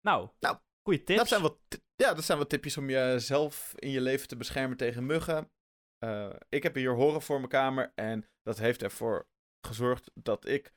[0.00, 1.18] nou, Nou, goede tips.
[1.18, 1.58] Dat zijn wat
[1.96, 5.50] ja, dat zijn wat tipjes om jezelf in je leven te beschermen tegen muggen.
[6.04, 9.28] Uh, ik heb hier horen voor mijn kamer en dat heeft ervoor
[9.66, 10.72] gezorgd dat ik,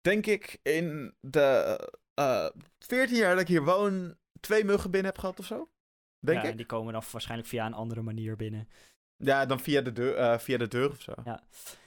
[0.00, 1.78] denk ik, in de
[2.20, 5.70] uh, eh, 14 jaar dat ik hier woon, twee muggen binnen heb gehad of zo.
[6.18, 6.56] Denk ja, ik.
[6.56, 8.68] die komen dan waarschijnlijk via een andere manier binnen.
[9.16, 11.12] Ja, dan via de deur, uh, via de deur of zo.
[11.24, 11.42] Ja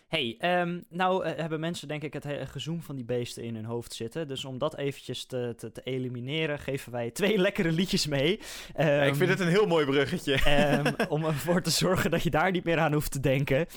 [0.09, 3.65] hey, um, nou uh, hebben mensen denk ik het gezoem van die beesten in hun
[3.65, 4.27] hoofd zitten.
[4.27, 8.39] Dus om dat eventjes te, te, te elimineren, geven wij twee lekkere liedjes mee.
[8.77, 10.33] Um, ja, ik vind ehm, het een heel mooi bruggetje.
[10.77, 13.67] Um, om ervoor te zorgen dat je daar niet meer aan hoeft te denken.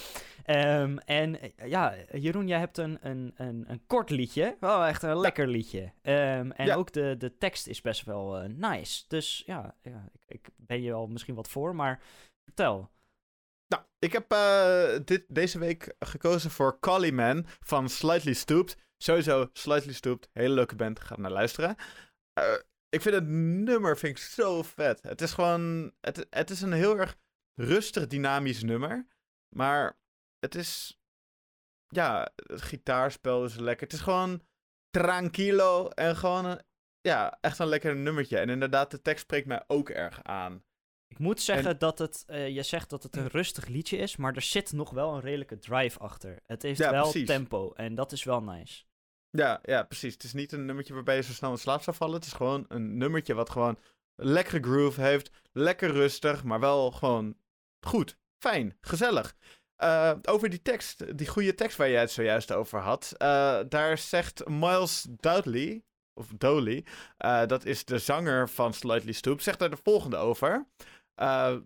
[0.45, 4.57] en eh, ja, Jeroen, jij hebt een, een, een, een kort liedje.
[4.61, 5.93] Wel echt een lekker liedje.
[6.03, 6.75] en ja.
[6.75, 9.05] ook de, de tekst is best wel uh, nice.
[9.09, 12.01] Dus ja, ja ik, ik ben je al misschien wat voor, maar
[12.45, 12.91] vertel.
[13.73, 18.77] Nou, ik heb uh, dit, deze week gekozen voor Collie Man van Slightly Stooped.
[18.97, 21.77] Sowieso, Slightly Stooped, hele leuke band, ga naar luisteren.
[22.39, 22.55] Uh,
[22.89, 25.03] ik vind het nummer vind ik zo vet.
[25.03, 27.17] Het is gewoon, het, het is een heel erg
[27.55, 29.07] rustig, dynamisch nummer.
[29.57, 29.99] Maar
[30.39, 31.01] het is,
[31.87, 33.87] ja, het gitaarspel is lekker.
[33.87, 34.43] Het is gewoon
[34.91, 36.63] tranquilo en gewoon,
[37.01, 38.39] ja, echt een lekker nummertje.
[38.39, 40.65] En inderdaad, de tekst spreekt mij ook erg aan.
[41.23, 44.35] Ik moet zeggen dat het, uh, je zegt dat het een rustig liedje is, maar
[44.35, 46.41] er zit nog wel een redelijke drive achter.
[46.47, 48.85] Het heeft wel tempo en dat is wel nice.
[49.31, 50.13] Ja, ja, precies.
[50.13, 52.15] Het is niet een nummertje waarbij je zo snel in slaap zou vallen.
[52.15, 53.79] Het is gewoon een nummertje wat gewoon
[54.15, 55.31] lekkere groove heeft.
[55.53, 57.37] Lekker rustig, maar wel gewoon
[57.81, 58.19] goed.
[58.39, 59.37] Fijn, gezellig.
[59.79, 63.13] Uh, over die tekst, die goede tekst waar jij het zojuist over had.
[63.13, 66.85] Uh, daar zegt Miles Dudley, of Doley,
[67.19, 70.67] uh, dat is de zanger van Slightly Stoop, zegt daar de volgende over.
[71.17, 71.57] Uh,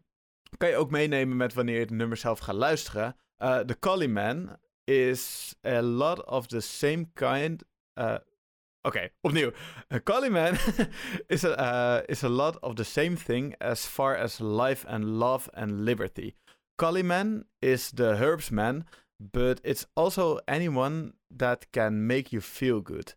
[0.57, 3.16] kan je ook meenemen met wanneer je het nummer zelf gaat luisteren.
[3.38, 7.64] Uh, the Collie Man is a lot of the same kind.
[7.94, 8.16] Uh,
[8.82, 9.53] Oké, opnieuw.
[9.92, 10.55] A Collie Man
[11.26, 15.49] is, a, is a lot of the same thing as far as life and love
[15.53, 16.34] and liberty.
[16.76, 18.86] Collie Man is the herbs man,
[19.18, 23.14] but it's also anyone that can make you feel good.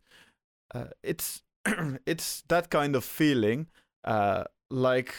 [1.03, 1.43] it's
[2.05, 3.67] it's that kind of feeling,
[4.71, 5.13] like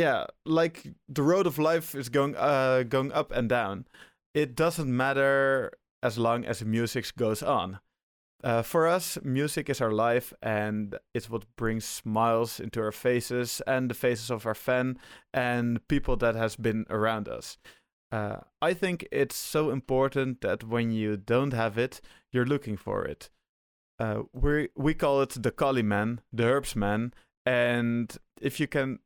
[0.00, 3.86] yeah, like the road of life is going uh going up and down.
[4.34, 5.72] It doesn't matter
[6.02, 7.80] as long as music goes on.
[8.42, 13.60] Uh, for us, music is our life, and it's what brings smiles into our faces
[13.66, 14.98] and the faces of our fan
[15.34, 17.58] and people that has been around us.
[18.10, 22.00] Uh, I think it's so important that when you don't have it,
[22.32, 23.28] you're looking for it.
[23.98, 27.12] Uh, we we call it the collie man, the herbs man,
[27.44, 29.00] and if you can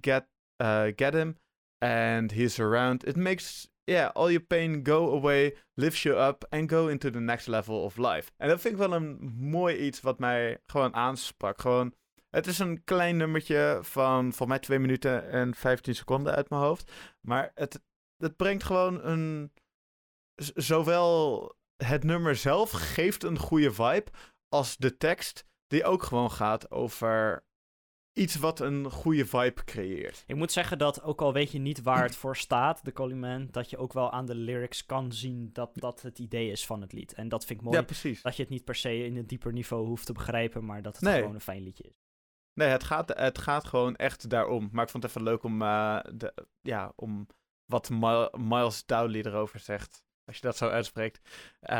[0.00, 0.26] get
[0.62, 1.36] uh, get him
[1.78, 3.04] and he's around.
[3.04, 7.20] It makes yeah all your pain go away, lifts you up and go into the
[7.20, 8.30] next level of life.
[8.36, 11.60] En dat vind ik wel een mooi iets wat mij gewoon aansprak.
[11.60, 11.94] Gewoon,
[12.30, 16.62] het is een klein nummertje van voor mij 2 minuten en 15 seconden uit mijn
[16.62, 16.92] hoofd.
[17.20, 17.80] Maar het,
[18.16, 19.52] het brengt gewoon een.
[20.54, 24.10] Zowel het nummer zelf geeft een goede vibe,
[24.48, 27.44] als de tekst, die ook gewoon gaat over
[28.18, 30.24] iets wat een goede vibe creëert.
[30.26, 33.52] Ik moet zeggen dat, ook al weet je niet waar het voor staat, de Coliment,
[33.52, 36.80] dat je ook wel aan de lyrics kan zien dat dat het idee is van
[36.80, 37.14] het lied.
[37.14, 37.78] En dat vind ik mooi.
[37.78, 38.22] Ja, precies.
[38.22, 41.00] Dat je het niet per se in een dieper niveau hoeft te begrijpen, maar dat
[41.00, 42.02] het gewoon een fijn liedje is.
[42.54, 44.68] Nee, het gaat, het gaat gewoon echt daarom.
[44.72, 47.26] Maar ik vond het even leuk om, uh, de, ja, om
[47.64, 47.90] wat
[48.32, 50.02] Miles Dowley erover zegt.
[50.24, 51.20] Als je dat zo uitspreekt.
[51.62, 51.76] Uh,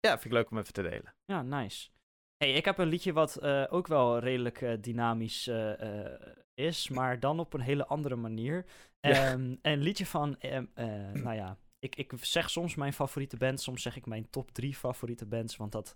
[0.00, 1.14] ja, vind ik leuk om even te delen.
[1.24, 1.88] Ja, nice.
[2.36, 5.72] Hey, ik heb een liedje wat uh, ook wel redelijk uh, dynamisch uh,
[6.54, 8.64] is, maar dan op een hele andere manier.
[9.00, 9.32] Ja.
[9.32, 10.70] Um, een liedje van, um,
[11.24, 14.74] nou ja, ik, ik zeg soms mijn favoriete band, soms zeg ik mijn top drie
[14.74, 15.94] favoriete bands, want dat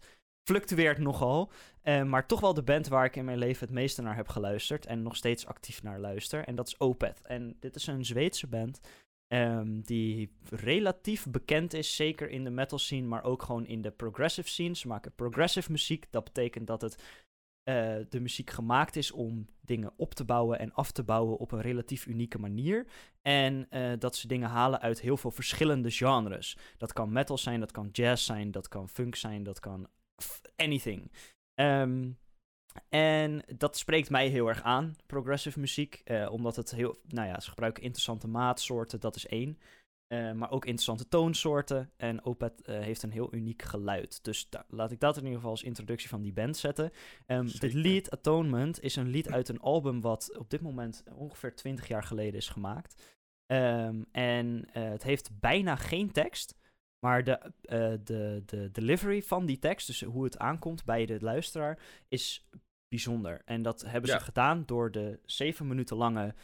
[0.48, 1.50] fluctueert nogal.
[1.82, 4.86] maar toch wel de band waar ik in mijn leven het meeste naar heb geluisterd
[4.86, 6.44] en nog steeds actief naar luister.
[6.44, 7.22] En dat is Opeth.
[7.22, 8.80] En dit is een Zweedse band
[9.32, 13.90] Um, die relatief bekend is, zeker in de metal scene, maar ook gewoon in de
[13.90, 14.76] progressive scene.
[14.76, 16.06] Ze maken progressive muziek.
[16.10, 16.94] Dat betekent dat het
[17.68, 21.52] uh, de muziek gemaakt is om dingen op te bouwen en af te bouwen op
[21.52, 22.86] een relatief unieke manier.
[23.22, 26.56] En uh, dat ze dingen halen uit heel veel verschillende genres.
[26.76, 29.88] Dat kan metal zijn, dat kan jazz zijn, dat kan funk zijn, dat kan
[30.56, 31.12] anything.
[31.54, 32.18] Um,
[32.88, 36.02] en dat spreekt mij heel erg aan, progressive muziek.
[36.04, 39.58] Uh, omdat het heel, nou ja, ze gebruiken interessante maatsoorten, dat is één.
[40.08, 41.90] Uh, maar ook interessante toonsoorten.
[41.96, 44.24] En Opeth uh, heeft een heel uniek geluid.
[44.24, 46.92] Dus laat ik dat in ieder geval als introductie van die band zetten.
[47.26, 51.54] Um, dit lied, Atonement, is een lied uit een album wat op dit moment ongeveer
[51.54, 53.16] 20 jaar geleden is gemaakt.
[53.46, 56.56] Um, en het heeft bijna geen tekst.
[56.98, 57.52] Maar de,
[58.04, 62.48] de, de delivery van die tekst, dus hoe het aankomt bij de luisteraar, is
[62.88, 63.42] bijzonder.
[63.44, 64.18] En dat hebben Ja.
[64.18, 66.34] ze gedaan door de zeven minuten lange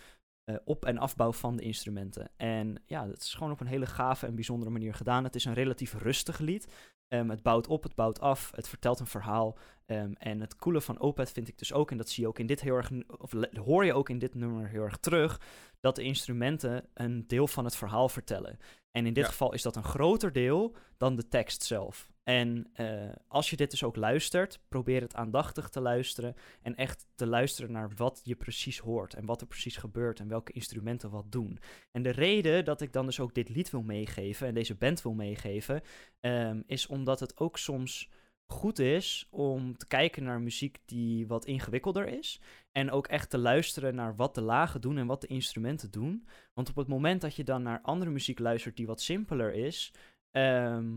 [0.45, 2.31] eh, op- en afbouw van de instrumenten.
[2.37, 5.25] En ja, het is gewoon op een hele gave en bijzondere manier gedaan.
[5.25, 6.73] Het is een relatief rustig lied.
[7.09, 9.59] Ehm, het bouwt op, het bouwt af, het vertelt een verhaal.
[9.87, 12.39] Ehm, en het coole van Opeth vind ik dus ook, en dat zie je ook
[12.39, 13.33] in dit heel erg, of
[13.65, 15.41] hoor je ook in dit nummer heel erg terug,
[15.81, 18.59] dat de instrumenten een deel van het verhaal vertellen.
[18.91, 19.31] En in dit Ja.
[19.31, 22.13] geval is dat een groter deel dan de tekst zelf.
[22.25, 27.07] En eh, als je dit dus ook luistert, probeer het aandachtig te luisteren en echt
[27.15, 31.11] te luisteren naar wat je precies hoort en wat er precies gebeurt en welke instrumenten
[31.11, 31.59] wat doen.
[31.93, 35.03] En de reden dat ik dan dus ook dit lied wil meegeven en deze band
[35.03, 35.83] wil meegeven,
[36.21, 38.11] ehm, is omdat het ook soms
[38.47, 42.41] goed is om te kijken naar muziek die wat ingewikkelder is.
[42.73, 46.27] En ook echt te luisteren naar wat de lagen doen en wat de instrumenten doen.
[46.55, 49.93] Want op het moment dat je dan naar andere muziek luistert die wat simpeler is,
[50.31, 50.97] ehm,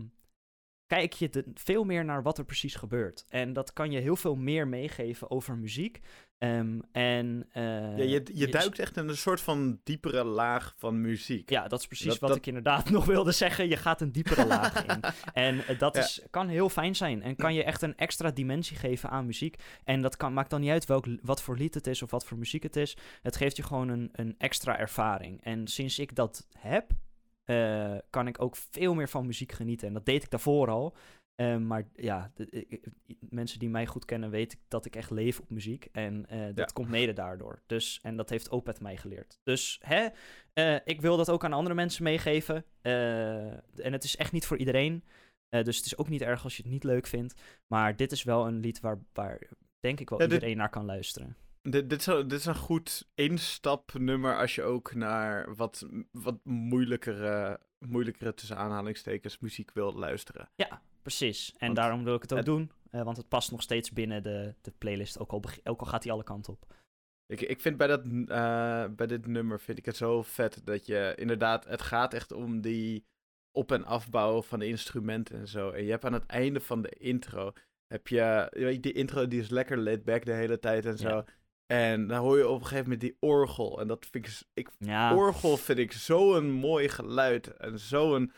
[0.88, 3.24] kijk je veel meer naar wat er precies gebeurt.
[3.28, 6.00] En dat kan je heel veel meer meegeven over muziek.
[6.38, 7.62] Ehm, en, eh,
[7.98, 11.50] Ja, je, je duikt echt in een soort van diepere laag van muziek.
[11.50, 13.68] Ja, dat is precies Dat- wat dat- ik inderdaad nog wilde zeggen.
[13.68, 15.00] Je gaat een diepere laag in.
[15.32, 16.02] En eh, dat Ja.
[16.02, 17.22] is, kan heel fijn zijn.
[17.22, 19.56] En kan je echt een extra dimensie geven aan muziek.
[19.84, 22.24] En dat kan, maakt dan niet uit welk, wat voor lied het is of wat
[22.24, 22.96] voor muziek het is.
[23.22, 25.42] Het geeft je gewoon een, een extra ervaring.
[25.44, 26.90] En sinds ik dat heb,
[27.48, 29.88] eh, kan ik ook veel meer van muziek genieten.
[29.88, 30.96] En dat deed ik daarvoor al.
[31.34, 32.86] Eh, maar ja, de- ik-
[33.30, 35.88] mensen die mij goed kennen weten dat ik echt leef op muziek.
[35.92, 36.64] En eh, dat Ja.
[36.64, 37.62] komt mede daardoor.
[37.66, 39.38] Dus, en dat heeft Opet mij geleerd.
[39.42, 40.06] Dus hè,
[40.52, 42.64] eh, ik wil dat ook aan andere mensen meegeven.
[42.82, 45.04] En het is echt niet voor iedereen.
[45.48, 47.40] Dus het is ook niet erg als je het niet leuk vindt.
[47.66, 49.48] Maar dit is wel een lied waar, waar
[49.80, 51.36] denk ik wel Ja, dit- iedereen naar kan luisteren.
[51.70, 56.38] Dit, dit, is, een- dit is een goed instapnummer als je ook naar wat, wat
[56.44, 60.48] moeilijkere, moeilijkere tussen aanhalingstekens muziek wil luisteren.
[60.54, 61.50] Ja, precies.
[61.52, 62.70] En Want daarom wil ik het ook het- doen.
[62.90, 65.18] eh, want het past nog steeds binnen de, de playlist.
[65.18, 66.74] Ook al, ook al gaat hij alle kanten op.
[67.26, 70.86] Ik, ik vind bij, dat, eh, bij dit nummer vind ik het zo vet dat
[70.86, 73.04] je inderdaad, het gaat echt om die
[73.52, 75.70] op- en afbouw van de instrumenten en zo.
[75.70, 77.52] En je hebt aan het einde van de intro,
[77.86, 80.98] heb je, weet je, die intro die is lekker laid back de hele tijd en
[80.98, 81.08] zo.
[81.08, 81.24] Ja.
[81.72, 83.80] En dan hoor je op een gegeven moment die orgel.
[83.80, 88.32] En dat vind ik, ik Ja, orgel vind ik zo'n mooi geluid en zo'n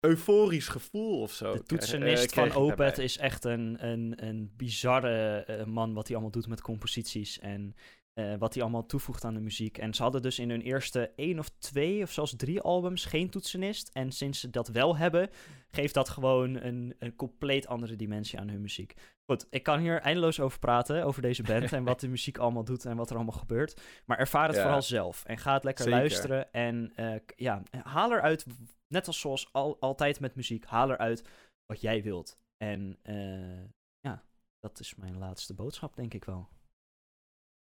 [0.00, 1.44] euforisch gevoel of zo.
[1.44, 2.52] de krijg- toetsenist eh, van.
[2.62, 7.38] Opet is echt een, een, een bizarre eh, man wat hij allemaal doet met composities
[7.38, 7.74] en
[8.12, 9.78] eh, wat hij allemaal toevoegt aan de muziek.
[9.78, 13.30] En ze hadden dus in hun eerste één of twee of zelfs drie albums geen
[13.30, 13.88] toetsenist.
[13.92, 15.30] En sinds ze dat wel hebben,
[15.70, 18.94] geeft dat gewoon een, een compleet andere dimensie aan hun muziek.
[19.30, 22.64] Goed, ik kan hier eindeloos over praten, over deze band en wat de muziek allemaal
[22.64, 23.80] doet en wat er allemaal gebeurt.
[24.06, 24.62] Maar ervaar het Ja.
[24.62, 25.98] vooral zelf en ga het lekker Zeker.
[25.98, 26.52] luisteren.
[26.52, 28.46] En eh, ja, haal eruit,
[28.88, 31.24] net als zoals al, altijd met muziek, haal eruit
[31.66, 32.38] wat jij wilt.
[32.56, 33.64] En eh,
[34.00, 34.22] ja,
[34.58, 36.48] dat is mijn laatste boodschap, denk ik wel.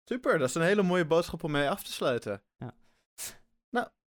[0.04, 2.42] Super, dat is een hele mooie boodschap om mee af te sluiten.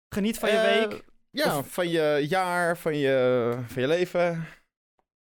[0.08, 4.46] Geniet van je Eh, week Ja, Of- van je jaar, van je, van je leven.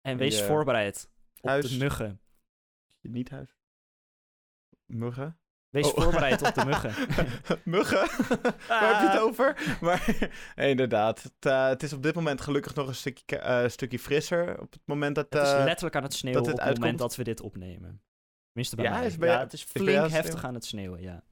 [0.01, 1.09] en wees je voorbereid
[1.41, 2.21] op de muggen.
[3.01, 3.55] Niet huis.
[4.85, 5.39] Muggen?
[5.69, 6.01] Wees Oh.
[6.03, 6.93] voorbereid op de muggen.
[7.63, 7.97] Muggen?
[8.67, 9.55] Waar heb je het over?
[9.81, 13.99] Maar inderdaad, het, eh, het is op dit moment gelukkig nog een stukje, eh, stukje
[13.99, 14.59] frisser.
[14.61, 15.25] Op het moment dat...
[15.29, 16.99] het is letterlijk aan het sneeuwen op het moment uitkomt.
[16.99, 18.01] dat we dit opnemen.
[18.51, 19.05] Tenminste bij Ja, mij.
[19.05, 21.23] is bij ja, jou- het is flink heftig aan het sneeuwen, ja.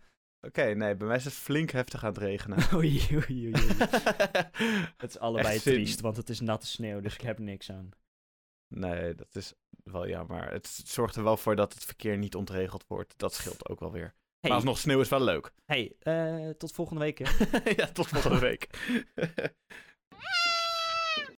[0.42, 2.58] Oké, nee, bij mij is het flink heftig aan het regenen.
[2.76, 3.68] Oei, oei, oei.
[4.98, 5.74] Het is allebei Echt zin.
[5.74, 7.90] triest, want het is natte sneeuw, dus ik heb niks aan.
[8.68, 9.54] nee, dat is
[9.84, 10.52] wel jammer.
[10.52, 13.14] Het zorgt er wel voor dat het verkeer niet ontregeld wordt.
[13.18, 14.14] Dat scheelt ook wel weer.
[14.40, 15.52] Hey, Maar alsnog sneeuw is wel leuk.
[15.66, 17.18] hey eh, tot volgende week.
[17.18, 17.26] hè.
[17.78, 18.68] ja, tot volgende week.